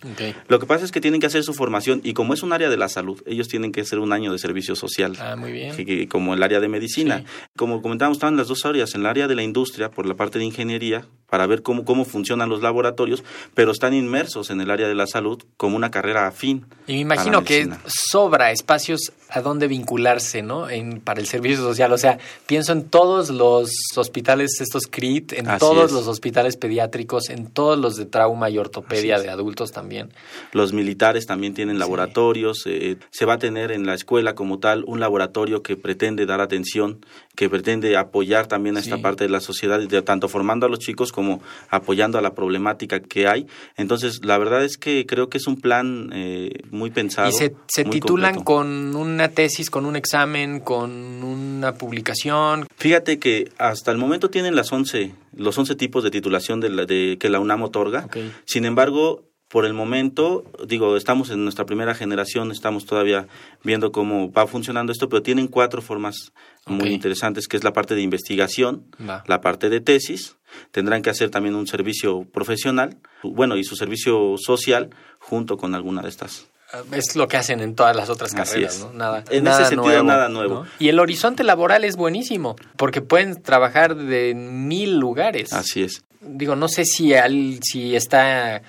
Lo 0.47 0.59
que 0.59 0.65
pasa 0.65 0.83
es 0.83 0.91
que 0.91 0.99
tienen 0.99 1.19
que 1.21 1.27
hacer 1.27 1.43
su 1.43 1.53
formación 1.53 2.01
y 2.03 2.13
como 2.13 2.33
es 2.33 2.43
un 2.43 2.53
área 2.53 2.69
de 2.69 2.77
la 2.77 2.89
salud, 2.89 3.21
ellos 3.25 3.47
tienen 3.47 3.71
que 3.71 3.81
hacer 3.81 3.99
un 3.99 4.11
año 4.13 4.31
de 4.31 4.39
servicio 4.39 4.75
social. 4.75 5.13
Ah, 5.19 5.35
muy 5.35 5.51
bien. 5.51 5.75
que- 5.75 5.85
que- 5.85 6.07
como 6.07 6.33
el 6.33 6.43
área 6.43 6.59
de 6.59 6.67
medicina. 6.67 7.19
Sí. 7.19 7.25
Como 7.55 7.81
comentábamos, 7.81 8.17
estaban 8.17 8.35
las 8.35 8.47
dos 8.47 8.65
áreas, 8.65 8.93
en 8.95 9.01
el 9.01 9.07
área 9.07 9.27
de 9.27 9.35
la 9.35 9.43
industria, 9.43 9.89
por 9.89 10.05
la 10.05 10.15
parte 10.15 10.39
de 10.39 10.45
ingeniería, 10.45 11.05
para 11.29 11.45
ver 11.47 11.61
cómo, 11.61 11.85
cómo 11.85 12.03
funcionan 12.05 12.49
los 12.49 12.61
laboratorios, 12.61 13.23
pero 13.53 13.71
están 13.71 13.93
inmersos 13.93 14.49
en 14.49 14.59
el 14.61 14.66
área 14.71 14.87
de 14.87 14.95
la 14.95 15.07
salud 15.07 15.41
como 15.57 15.75
una 15.75 15.91
carrera 15.91 16.27
afín. 16.27 16.65
Y 16.87 16.93
me 16.93 16.99
imagino 16.99 17.43
que 17.43 17.69
sobra 17.85 18.51
espacios 18.51 19.11
a 19.29 19.41
donde 19.41 19.67
vincularse, 19.67 20.41
¿no? 20.41 20.69
En, 20.69 21.01
para 21.01 21.19
el 21.19 21.27
servicio 21.27 21.57
social. 21.61 21.91
O 21.91 21.97
sea, 21.97 22.17
pienso 22.45 22.71
en 22.71 22.85
todos 22.85 23.29
los 23.29 23.69
hospitales, 23.97 24.61
estos 24.61 24.83
CRIT, 24.89 25.33
en 25.33 25.49
Así 25.49 25.59
todos 25.59 25.85
es. 25.87 25.91
los 25.91 26.07
hospitales 26.07 26.55
pediátricos, 26.55 27.29
en 27.29 27.47
todos 27.47 27.77
los 27.77 27.97
de 27.97 28.05
trauma 28.05 28.49
y 28.49 28.57
ortopedia 28.57 29.19
de 29.19 29.29
adultos 29.29 29.71
también. 29.73 30.13
Los 30.53 30.71
militares 30.71 31.25
también 31.25 31.53
tienen 31.53 31.77
laboratorios, 31.77 32.63
eh, 32.67 32.97
se 33.11 33.25
va 33.25 33.33
a 33.33 33.37
tener 33.37 33.71
en 33.71 33.85
la 33.85 33.93
escuela 33.95 34.33
como 34.33 34.59
tal 34.59 34.83
un 34.87 34.99
laboratorio 35.01 35.61
que 35.61 35.75
pretende 35.75 36.25
dar 36.25 36.39
atención, 36.39 37.05
que 37.35 37.49
pretende 37.49 37.97
apoyar 37.97 38.47
también 38.47 38.77
a 38.77 38.79
esta 38.79 38.95
Sí. 38.95 39.01
parte 39.01 39.25
de 39.25 39.29
la 39.29 39.41
sociedad, 39.41 39.79
tanto 40.05 40.29
formando 40.29 40.65
a 40.65 40.69
los 40.69 40.79
chicos 40.79 41.11
como 41.11 41.41
apoyando 41.69 42.17
a 42.17 42.21
la 42.21 42.33
problemática 42.33 43.01
que 43.01 43.27
hay. 43.27 43.45
Entonces, 43.75 44.21
la 44.23 44.37
verdad 44.37 44.56
es 44.63 44.77
que 44.77 45.05
creo 45.05 45.29
que 45.29 45.37
es 45.37 45.47
un 45.47 45.59
plan 45.59 46.09
eh, 46.13 46.51
muy 46.71 46.89
pensado. 46.91 47.29
Y 47.29 47.33
se, 47.33 47.55
se 47.67 47.83
titulan 47.85 48.35
completo. 48.35 48.45
con 48.45 48.95
una 48.95 49.29
tesis, 49.29 49.69
con 49.69 49.85
un 49.85 49.95
examen, 49.95 50.59
con 50.59 50.91
una 51.23 51.73
publicación. 51.75 52.67
Fíjate 52.77 53.19
que 53.19 53.51
hasta 53.57 53.91
el 53.91 53.97
momento 53.97 54.29
tienen 54.29 54.55
las 54.55 54.71
11, 54.71 55.13
los 55.35 55.57
11 55.57 55.75
tipos 55.75 56.03
de 56.03 56.11
titulación 56.11 56.59
de, 56.59 56.69
la- 56.69 56.85
de- 56.85 57.17
que 57.19 57.29
la 57.29 57.39
UNAM 57.39 57.63
otorga. 57.63 58.07
Sin 58.45 58.65
embargo, 58.65 59.23
por 59.49 59.65
el 59.65 59.73
momento, 59.73 60.43
digo, 60.67 60.97
estamos 60.97 61.29
en 61.29 61.43
nuestra 61.43 61.65
primera 61.65 61.95
generación, 61.95 62.51
estamos 62.51 62.85
todavía 62.85 63.27
viendo 63.63 63.93
cómo 63.93 64.29
va 64.31 64.45
funcionando 64.45 64.91
esto, 64.91 65.07
pero 65.07 65.21
tienen 65.23 65.47
cuatro 65.47 65.81
formas 65.81 66.33
muy 66.65 66.89
interesantes, 66.89 67.47
que 67.47 67.55
es 67.55 67.63
la 67.63 67.71
parte 67.71 67.95
de 67.95 68.01
investigación, 68.01 68.83
la 69.25 69.39
parte 69.39 69.69
de 69.69 69.79
tesis, 69.79 70.35
tendrán 70.71 71.01
que 71.01 71.09
hacer 71.09 71.29
también 71.29 71.55
un 71.55 71.67
servicio 71.67 72.23
profesional, 72.25 72.97
bueno, 73.23 73.57
y 73.57 73.63
su 73.63 73.75
servicio 73.75 74.35
social 74.37 74.89
junto 75.19 75.57
con 75.57 75.75
alguna 75.75 76.01
de 76.01 76.09
estas. 76.09 76.47
Es 76.91 77.15
lo 77.15 77.29
que 77.29 77.37
hacen 77.37 77.61
en 77.61 77.75
todas 77.75 77.95
las 77.95 78.09
otras 78.09 78.33
carreras. 78.33 78.79
¿no? 78.79 78.91
Nada, 78.91 79.23
En 79.29 79.45
nada 79.45 79.61
ese 79.61 79.69
sentido, 79.69 80.03
nada 80.03 80.27
nuevo. 80.27 80.63
¿no? 80.63 80.69
Y 80.79 80.89
el 80.89 80.99
horizonte 80.99 81.43
laboral 81.43 81.85
es 81.85 81.95
buenísimo, 81.95 82.57
porque 82.75 83.01
pueden 83.01 83.41
trabajar 83.41 83.95
de 83.95 84.33
mil 84.35 84.97
lugares. 84.97 85.53
Así 85.53 85.83
es. 85.83 86.03
Digo, 86.19 86.57
no 86.57 86.67
sé 86.67 86.83
si, 86.83 87.13
al, 87.13 87.59
si 87.61 87.95
está 87.95 88.61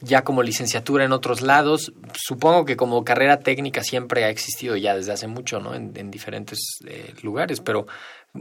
ya 0.00 0.22
como 0.22 0.42
licenciatura 0.42 1.04
en 1.04 1.12
otros 1.12 1.40
lados. 1.40 1.92
Supongo 2.14 2.64
que 2.64 2.76
como 2.76 3.04
carrera 3.04 3.38
técnica 3.38 3.84
siempre 3.84 4.24
ha 4.24 4.30
existido 4.30 4.76
ya 4.76 4.96
desde 4.96 5.12
hace 5.12 5.28
mucho, 5.28 5.60
¿no? 5.60 5.74
En, 5.74 5.92
en 5.96 6.10
diferentes 6.10 6.58
eh, 6.86 7.14
lugares, 7.22 7.60
pero 7.60 7.86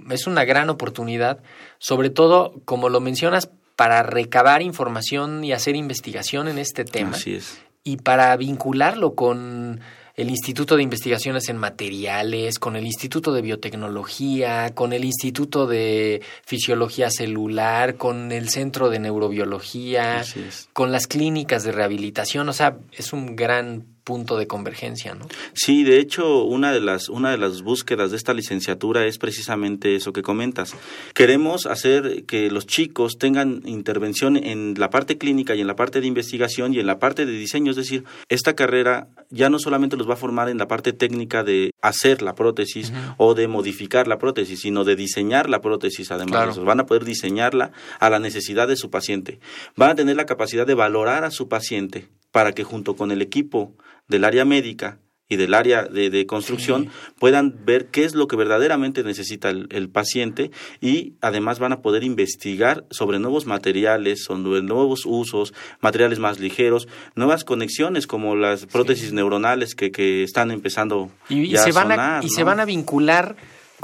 es 0.10 0.28
una 0.28 0.46
gran 0.46 0.70
oportunidad, 0.70 1.40
sobre 1.80 2.10
todo, 2.10 2.54
como 2.66 2.90
lo 2.90 3.00
mencionas, 3.02 3.50
para 3.76 4.04
recabar 4.04 4.62
información 4.62 5.44
y 5.44 5.52
hacer 5.52 5.76
investigación 5.76 6.48
en 6.48 6.58
este 6.58 6.86
tema 6.86 7.12
Así 7.12 7.36
es. 7.36 7.60
y 7.84 7.98
para 7.98 8.36
vincularlo 8.38 9.16
con 9.16 9.82
el 10.16 10.30
Instituto 10.30 10.78
de 10.78 10.84
Investigaciones 10.84 11.50
en 11.50 11.58
Materiales, 11.58 12.58
con 12.58 12.78
el 12.78 12.86
Instituto 12.86 13.34
de 13.34 13.42
Biotecnología, 13.42 14.74
con 14.74 14.94
el 14.94 15.04
Instituto 15.04 15.68
de 15.68 16.22
Fisiología 16.46 17.10
Celular, 17.10 17.96
con 17.96 18.32
el 18.32 18.48
Centro 18.50 18.90
de 18.90 19.00
Neurobiología, 19.00 20.24
con 20.72 20.94
las 20.94 21.08
clínicas 21.08 21.64
de 21.64 21.74
rehabilitación. 21.74 22.48
O 22.48 22.54
sea, 22.54 22.78
es 22.94 23.12
un 23.12 23.36
gran 23.36 23.95
punto 24.06 24.38
de 24.38 24.48
convergencia, 24.48 25.16
¿no? 25.16 25.28
Sí, 25.54 25.84
de 25.84 26.00
hecho, 26.00 26.44
una 26.44 26.72
de 26.72 26.80
las 26.80 27.10
una 27.10 27.32
de 27.32 27.38
las 27.38 27.64
búsquedas 27.64 28.12
de 28.12 28.18
esta 28.18 28.34
licenciatura 28.34 29.06
es 29.06 29.18
precisamente 29.18 29.96
eso 29.96 30.14
que 30.14 30.22
comentas. 30.22 30.76
Queremos 31.14 31.66
hacer 31.66 32.24
que 32.26 32.52
los 32.52 32.68
chicos 32.68 33.18
tengan 33.18 33.64
intervención 33.66 34.38
en 34.38 34.76
la 34.78 34.92
parte 34.92 35.18
clínica 35.18 35.56
y 35.56 35.62
en 35.62 35.68
la 35.68 35.76
parte 35.76 36.02
de 36.02 36.08
investigación 36.08 36.74
y 36.74 36.80
en 36.80 36.86
la 36.86 37.00
parte 37.00 37.26
de 37.26 37.32
diseño, 37.32 37.72
es 37.72 37.78
decir, 37.78 38.06
esta 38.30 38.54
carrera 38.54 39.08
ya 39.32 39.50
no 39.50 39.58
solamente 39.58 39.98
los 39.98 40.08
va 40.08 40.14
a 40.14 40.18
formar 40.18 40.50
en 40.50 40.60
la 40.60 40.68
parte 40.68 40.94
técnica 40.94 41.44
de 41.44 41.72
hacer 41.82 42.22
la 42.22 42.36
prótesis 42.36 42.94
o 43.18 43.34
de 43.34 43.48
modificar 43.48 44.08
la 44.08 44.20
prótesis, 44.20 44.62
sino 44.62 44.84
de 44.84 44.96
diseñar 44.96 45.50
la 45.50 45.62
prótesis 45.62 46.12
además. 46.12 46.32
Claro. 46.32 46.46
de 46.48 46.52
eso. 46.52 46.64
Van 46.64 46.80
a 46.80 46.86
poder 46.86 47.06
diseñarla 47.06 47.72
a 48.00 48.10
la 48.12 48.20
necesidad 48.20 48.68
de 48.68 48.78
su 48.78 48.92
paciente. 48.92 49.40
Van 49.76 49.90
a 49.90 49.96
tener 49.96 50.16
la 50.16 50.28
capacidad 50.28 50.68
de 50.68 50.76
valorar 50.76 51.24
a 51.24 51.32
su 51.32 51.48
paciente 51.50 52.08
para 52.32 52.52
que 52.52 52.64
junto 52.64 52.96
con 52.96 53.12
el 53.12 53.22
equipo 53.22 53.74
del 54.08 54.24
área 54.24 54.46
médica 54.46 55.00
y 55.28 55.38
del 55.38 55.56
área 55.56 55.84
de, 55.84 56.10
de 56.10 56.26
construcción 56.28 56.90
puedan 57.18 57.66
ver 57.66 57.88
qué 57.88 58.04
es 58.04 58.14
lo 58.14 58.28
que 58.28 58.36
verdaderamente 58.36 59.04
necesita 59.04 59.50
el, 59.50 59.68
el 59.72 59.90
paciente 59.90 60.52
y 60.82 61.14
además 61.20 61.58
van 61.58 61.74
a 61.74 61.82
poder 61.82 62.04
investigar 62.04 62.86
sobre 62.92 63.18
nuevos 63.18 63.48
materiales, 63.48 64.24
sobre 64.24 64.62
nuevos 64.62 65.04
usos, 65.06 65.54
materiales 65.80 66.20
más 66.20 66.40
ligeros, 66.40 66.88
nuevas 67.16 67.44
conexiones 67.44 68.06
como 68.06 68.36
las 68.36 68.68
prótesis 68.68 69.14
neuronales 69.14 69.74
que, 69.74 69.92
que 69.92 70.24
están 70.24 70.52
empezando 70.52 71.10
Y, 71.28 71.40
y 71.40 71.50
ya 71.50 71.64
se 71.64 71.72
a 71.72 71.74
van 71.74 71.92
a, 71.92 71.96
sonar, 71.96 72.26
y 72.26 72.30
se 72.30 72.44
van 72.44 72.60
a 72.60 72.66
vincular 72.66 73.36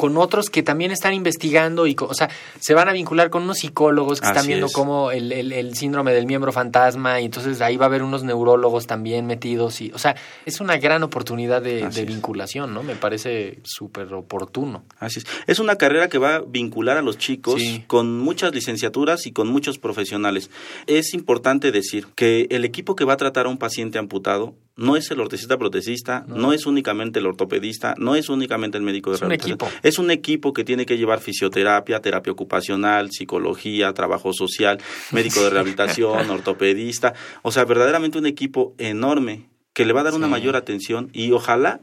con 0.01 0.17
otros 0.17 0.49
que 0.49 0.63
también 0.63 0.89
están 0.89 1.13
investigando 1.13 1.85
y, 1.85 1.95
o 1.99 2.13
sea, 2.15 2.27
se 2.59 2.73
van 2.73 2.89
a 2.89 2.91
vincular 2.93 3.29
con 3.29 3.43
unos 3.43 3.59
psicólogos 3.59 4.19
que 4.19 4.25
están 4.27 4.47
viendo 4.47 4.65
es. 4.65 4.73
cómo 4.73 5.11
el, 5.11 5.31
el- 5.31 5.53
el 5.53 5.75
síndrome 5.75 6.11
del 6.11 6.25
miembro 6.25 6.51
fantasma 6.51 7.21
y 7.21 7.25
entonces 7.25 7.61
ahí 7.61 7.77
va 7.77 7.85
a 7.85 7.89
haber 7.89 8.01
unos 8.01 8.23
neurólogos 8.23 8.87
también 8.87 9.27
metidos 9.27 9.79
y, 9.81 9.91
o 9.93 9.99
sea, 9.99 10.15
es 10.47 10.59
una 10.59 10.77
gran 10.77 11.03
oportunidad 11.03 11.61
de, 11.61 11.87
vinculación, 12.05 12.73
¿no? 12.73 12.81
Me 12.81 12.95
parece 12.95 13.59
súper 13.63 14.11
oportuno. 14.15 14.83
Así 14.97 15.19
es. 15.19 15.25
Es 15.45 15.59
una 15.59 15.75
carrera 15.75 16.09
que 16.09 16.17
va 16.17 16.35
a 16.37 16.39
vincular 16.41 16.97
a 16.97 17.03
los 17.03 17.19
chicos 17.19 17.61
Sí. 17.61 17.83
con 17.85 18.19
muchas 18.19 18.55
licenciaturas 18.55 19.27
y 19.27 19.31
con 19.33 19.47
muchos 19.49 19.77
profesionales. 19.77 20.49
Es 20.87 21.13
importante 21.13 21.71
decir 21.71 22.07
que 22.15 22.47
el 22.49 22.65
equipo 22.65 22.95
que 22.95 23.05
va 23.05 23.13
a 23.13 23.17
tratar 23.17 23.45
a 23.45 23.49
un 23.49 23.57
paciente 23.59 23.99
amputado 23.99 24.55
no 24.75 24.95
es 24.95 25.11
el 25.11 25.19
ortesista 25.19 25.57
protecista, 25.57 26.25
no. 26.27 26.53
es 26.53 26.65
únicamente 26.65 27.19
el 27.19 27.27
ortopedista, 27.27 27.93
no 27.97 28.15
es 28.15 28.29
únicamente 28.29 28.77
el 28.77 28.83
médico 28.83 29.11
de 29.11 29.17
Es 29.17 29.21
un 29.21 29.29
rehabilitación. 29.29 29.69
equipo. 29.69 29.87
Es 29.87 29.99
un 29.99 30.11
equipo 30.11 30.53
que 30.53 30.63
tiene 30.63 30.85
que 30.85 30.97
llevar 30.97 31.19
fisioterapia, 31.19 31.99
terapia 31.99 32.31
ocupacional, 32.31 33.11
psicología, 33.11 33.93
trabajo 33.93 34.33
social, 34.33 34.79
médico 35.11 35.41
de 35.43 35.49
rehabilitación, 35.49 36.29
ortopedista. 36.29 37.13
O 37.41 37.51
sea, 37.51 37.65
verdaderamente 37.65 38.17
un 38.17 38.25
equipo 38.25 38.73
enorme 38.77 39.49
que 39.73 39.85
le 39.85 39.93
va 39.93 40.01
a 40.01 40.05
dar 40.05 40.13
una 40.15 40.27
mayor 40.27 40.55
atención 40.55 41.09
y 41.13 41.31
ojalá 41.31 41.81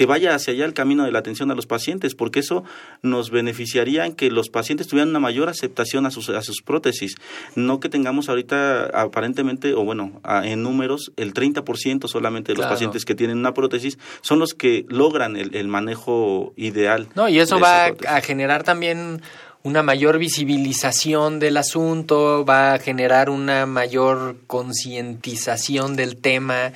que 0.00 0.06
vaya 0.06 0.34
hacia 0.34 0.54
allá 0.54 0.64
el 0.64 0.72
camino 0.72 1.04
de 1.04 1.12
la 1.12 1.18
atención 1.18 1.50
a 1.50 1.54
los 1.54 1.66
pacientes, 1.66 2.14
porque 2.14 2.40
eso 2.40 2.64
nos 3.02 3.30
beneficiaría 3.30 4.06
en 4.06 4.14
que 4.14 4.30
los 4.30 4.48
pacientes 4.48 4.86
tuvieran 4.88 5.10
una 5.10 5.20
mayor 5.20 5.50
aceptación 5.50 6.06
a 6.06 6.10
sus, 6.10 6.30
a 6.30 6.40
sus 6.40 6.62
prótesis. 6.62 7.16
No 7.54 7.80
que 7.80 7.90
tengamos 7.90 8.30
ahorita 8.30 8.86
aparentemente, 8.98 9.74
o 9.74 9.84
bueno, 9.84 10.18
a- 10.24 10.46
en 10.46 10.62
números, 10.62 11.12
el 11.18 11.34
30% 11.34 12.08
solamente 12.08 12.52
de 12.52 12.54
los 12.56 12.62
Claro. 12.62 12.74
pacientes 12.76 13.04
que 13.04 13.14
tienen 13.14 13.36
una 13.36 13.52
prótesis 13.52 13.98
son 14.22 14.38
los 14.38 14.54
que 14.54 14.86
logran 14.88 15.36
el, 15.36 15.54
el 15.54 15.68
manejo 15.68 16.54
ideal. 16.56 17.08
No, 17.14 17.28
y 17.28 17.38
eso 17.38 17.60
va 17.60 17.88
prótesis. 17.88 18.08
a 18.10 18.20
generar 18.22 18.64
también 18.64 19.20
una 19.64 19.82
mayor 19.82 20.16
visibilización 20.16 21.40
del 21.40 21.58
asunto, 21.58 22.46
va 22.46 22.72
a 22.72 22.78
generar 22.78 23.28
una 23.28 23.66
mayor 23.66 24.36
concientización 24.46 25.94
del 25.96 26.16
tema. 26.16 26.72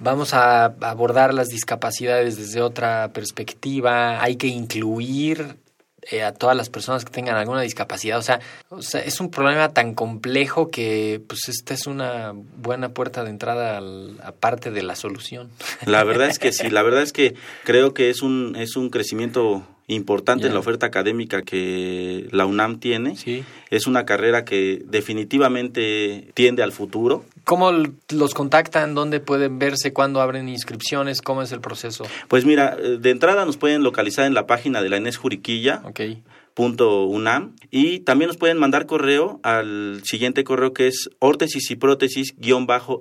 Vamos 0.00 0.34
a 0.34 0.64
abordar 0.64 1.34
las 1.34 1.48
discapacidades 1.48 2.36
desde 2.36 2.60
otra 2.62 3.10
perspectiva. 3.12 4.22
Hay 4.22 4.36
que 4.36 4.46
incluir 4.46 5.56
eh, 6.10 6.22
a 6.22 6.32
todas 6.32 6.56
las 6.56 6.70
personas 6.70 7.04
que 7.04 7.10
tengan 7.10 7.36
alguna 7.36 7.60
discapacidad. 7.62 8.18
O 8.18 8.22
sea, 8.22 8.40
o 8.68 8.80
sea, 8.82 9.00
es 9.00 9.20
un 9.20 9.30
problema 9.30 9.70
tan 9.74 9.94
complejo 9.94 10.70
que 10.70 11.20
pues 11.26 11.48
esta 11.48 11.74
es 11.74 11.86
una 11.86 12.32
buena 12.34 12.90
puerta 12.90 13.24
de 13.24 13.30
entrada 13.30 13.76
al- 13.78 14.18
a 14.22 14.32
parte 14.32 14.70
de 14.70 14.82
la 14.82 14.94
solución. 14.96 15.50
La 15.84 16.04
verdad 16.04 16.28
es 16.28 16.38
que 16.38 16.52
sí, 16.52 16.70
la 16.70 16.82
verdad 16.82 17.02
es 17.02 17.12
que 17.12 17.34
creo 17.64 17.92
que 17.92 18.08
es 18.10 18.22
un, 18.22 18.54
es 18.56 18.76
un 18.76 18.90
crecimiento 18.90 19.66
importante 19.88 20.46
en 20.46 20.52
la 20.52 20.60
oferta 20.60 20.86
académica 20.86 21.42
que 21.42 22.28
la 22.30 22.46
UNAM 22.46 22.78
tiene. 22.78 23.16
Sí. 23.16 23.42
Es 23.70 23.86
una 23.86 24.04
carrera 24.04 24.44
que 24.44 24.82
definitivamente 24.86 26.30
tiende 26.34 26.62
al 26.62 26.72
futuro. 26.72 27.24
¿Cómo 27.44 27.72
los 28.10 28.34
contactan? 28.34 28.94
¿Dónde 28.94 29.20
pueden 29.20 29.58
verse? 29.58 29.92
¿Cuándo 29.94 30.20
abren 30.20 30.48
inscripciones? 30.48 31.22
¿Cómo 31.22 31.42
es 31.42 31.52
el 31.52 31.60
proceso? 31.60 32.04
Pues 32.28 32.44
mira, 32.44 32.76
eh, 32.78 32.98
de 33.00 33.10
entrada 33.10 33.44
nos 33.46 33.56
pueden 33.56 33.82
localizar 33.82 34.26
en 34.26 34.34
la 34.34 34.46
página 34.46 34.82
de 34.82 34.90
la 34.90 34.98
Inés 34.98 35.16
Juriquilla, 35.16 35.82
punto 36.52 37.04
UNAM, 37.04 37.54
y 37.70 38.00
también 38.00 38.28
nos 38.28 38.36
pueden 38.36 38.58
mandar 38.58 38.86
correo 38.86 39.40
al 39.42 40.02
siguiente 40.04 40.44
correo 40.44 40.72
que 40.74 40.88
es 40.88 41.08
órtesis 41.20 41.70
y 41.70 41.76
prótesis 41.76 42.34
guion 42.36 42.66
bajo 42.66 43.00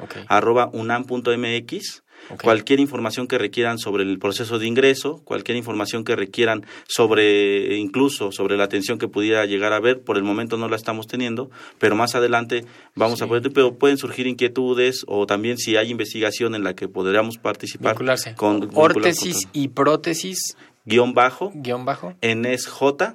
Ok. 0.00 0.16
arroba 0.28 0.68
unam.mx. 0.72 2.02
Cualquier 2.42 2.80
información 2.80 3.26
que 3.26 3.38
requieran 3.38 3.78
sobre 3.78 4.02
el 4.04 4.18
proceso 4.18 4.58
de 4.58 4.66
ingreso, 4.66 5.22
cualquier 5.24 5.56
información 5.56 6.04
que 6.04 6.14
requieran 6.16 6.66
sobre, 6.86 7.76
incluso 7.76 8.32
sobre 8.32 8.56
la 8.56 8.64
atención 8.64 8.98
que 8.98 9.08
pudiera 9.08 9.46
llegar 9.46 9.72
a 9.72 9.80
ver, 9.80 10.00
por 10.00 10.16
el 10.16 10.22
momento 10.24 10.56
no 10.56 10.68
la 10.68 10.76
estamos 10.76 11.06
teniendo, 11.06 11.50
pero 11.78 11.94
más 11.96 12.14
adelante 12.14 12.64
vamos 12.94 13.18
Sí. 13.18 13.24
a 13.24 13.28
poder, 13.28 13.50
pero 13.52 13.74
pueden 13.74 13.96
surgir 13.98 14.26
inquietudes 14.26 15.04
o 15.06 15.26
también 15.26 15.56
si 15.58 15.76
hay 15.76 15.90
investigación 15.90 16.54
en 16.54 16.64
la 16.64 16.74
que 16.74 16.88
podríamos 16.88 17.38
participar. 17.38 17.92
Vincularse. 17.94 18.34
Con, 18.34 18.68
Órtesis 18.74 19.46
con- 19.46 19.50
y 19.54 19.68
prótesis, 19.68 20.56
guion 20.84 21.14
bajo, 21.14 21.52
guion 21.54 21.84
bajo, 21.84 22.14
en 22.20 22.44
SJ. 22.44 23.14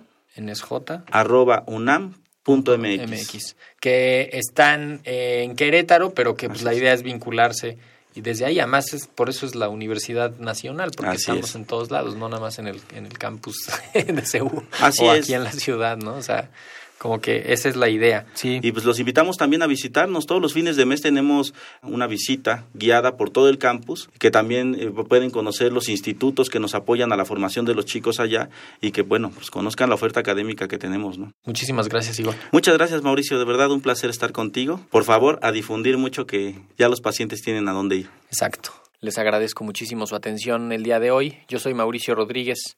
arroba 1.11 1.63
unam.mx. 1.67 3.09
MX, 3.09 3.55
que 3.79 4.29
están 4.33 5.01
eh, 5.05 5.43
en 5.43 5.55
Querétaro, 5.55 6.13
pero 6.13 6.35
que 6.35 6.47
pues, 6.49 6.63
la 6.63 6.73
idea 6.73 6.93
es 6.93 7.03
vincularse 7.03 7.77
y 8.15 8.21
desde 8.21 8.45
ahí, 8.45 8.59
además, 8.59 8.93
es, 8.93 9.07
por 9.07 9.29
eso 9.29 9.45
es 9.45 9.55
la 9.55 9.69
Universidad 9.69 10.37
Nacional, 10.37 10.91
porque 10.95 11.11
Así 11.11 11.21
estamos 11.21 11.49
es. 11.49 11.55
en 11.55 11.65
todos 11.65 11.89
lados, 11.91 12.15
no 12.15 12.29
nada 12.29 12.41
más 12.41 12.59
en 12.59 12.67
el, 12.67 12.81
en 12.93 13.05
el 13.05 13.17
campus 13.17 13.69
de 13.93 14.25
Seúl 14.25 14.67
o 14.81 15.13
es. 15.13 15.23
aquí 15.23 15.33
en 15.33 15.43
la 15.43 15.51
ciudad, 15.51 15.97
¿no? 15.97 16.15
O 16.15 16.21
sea, 16.21 16.49
como 16.97 17.19
que 17.19 17.51
esa 17.51 17.67
es 17.67 17.75
la 17.75 17.89
idea. 17.89 18.25
Sí. 18.33 18.59
Y 18.61 18.71
pues 18.71 18.85
los 18.85 18.99
invitamos 18.99 19.37
también 19.37 19.61
a 19.61 19.67
visitarnos. 19.67 20.25
Todos 20.25 20.41
los 20.41 20.53
fines 20.53 20.75
de 20.75 20.85
mes 20.85 21.01
tenemos 21.01 21.53
una 21.81 22.07
visita 22.07 22.65
guiada 22.73 23.17
por 23.17 23.29
todo 23.29 23.49
el 23.49 23.57
campus, 23.57 24.09
que 24.19 24.31
también 24.31 24.75
eh, 24.79 24.89
pueden 24.89 25.29
conocer 25.29 25.73
los 25.73 25.89
institutos 25.89 26.49
que 26.49 26.59
nos 26.59 26.75
apoyan 26.75 27.11
a 27.11 27.17
la 27.17 27.25
formación 27.25 27.65
de 27.65 27.75
los 27.75 27.85
chicos 27.85 28.19
allá 28.19 28.49
y 28.79 28.91
que, 28.91 29.01
bueno, 29.01 29.31
pues 29.35 29.51
conozcan 29.51 29.89
la 29.89 29.95
oferta 29.95 30.21
académica 30.21 30.67
que 30.67 30.77
tenemos, 30.77 31.17
¿no? 31.17 31.33
Muchísimas 31.45 31.89
gracias, 31.89 32.19
Igor. 32.19 32.35
Muchas 32.51 32.77
gracias, 32.77 33.01
Mauricio. 33.01 33.37
De 33.37 33.45
verdad, 33.45 33.71
un 33.71 33.81
placer 33.81 34.09
estar 34.09 34.31
contigo. 34.31 34.79
Por 34.89 35.03
favor, 35.03 35.39
a 35.41 35.51
difundir 35.51 35.97
mucho 35.97 36.25
que 36.25 36.55
ya 36.77 36.87
los 36.87 37.01
pacientes 37.01 37.41
tienen 37.41 37.67
a 37.67 37.73
dónde 37.73 37.97
ir. 37.97 38.09
Exacto. 38.27 38.71
Les 39.01 39.17
agradezco 39.17 39.65
muchísimo 39.65 40.07
su 40.07 40.15
atención 40.15 40.71
el 40.71 40.83
día 40.83 41.01
de 41.01 41.11
hoy. 41.11 41.37
Yo 41.49 41.59
soy 41.59 41.73
Mauricio 41.73 42.15
Rodríguez. 42.15 42.77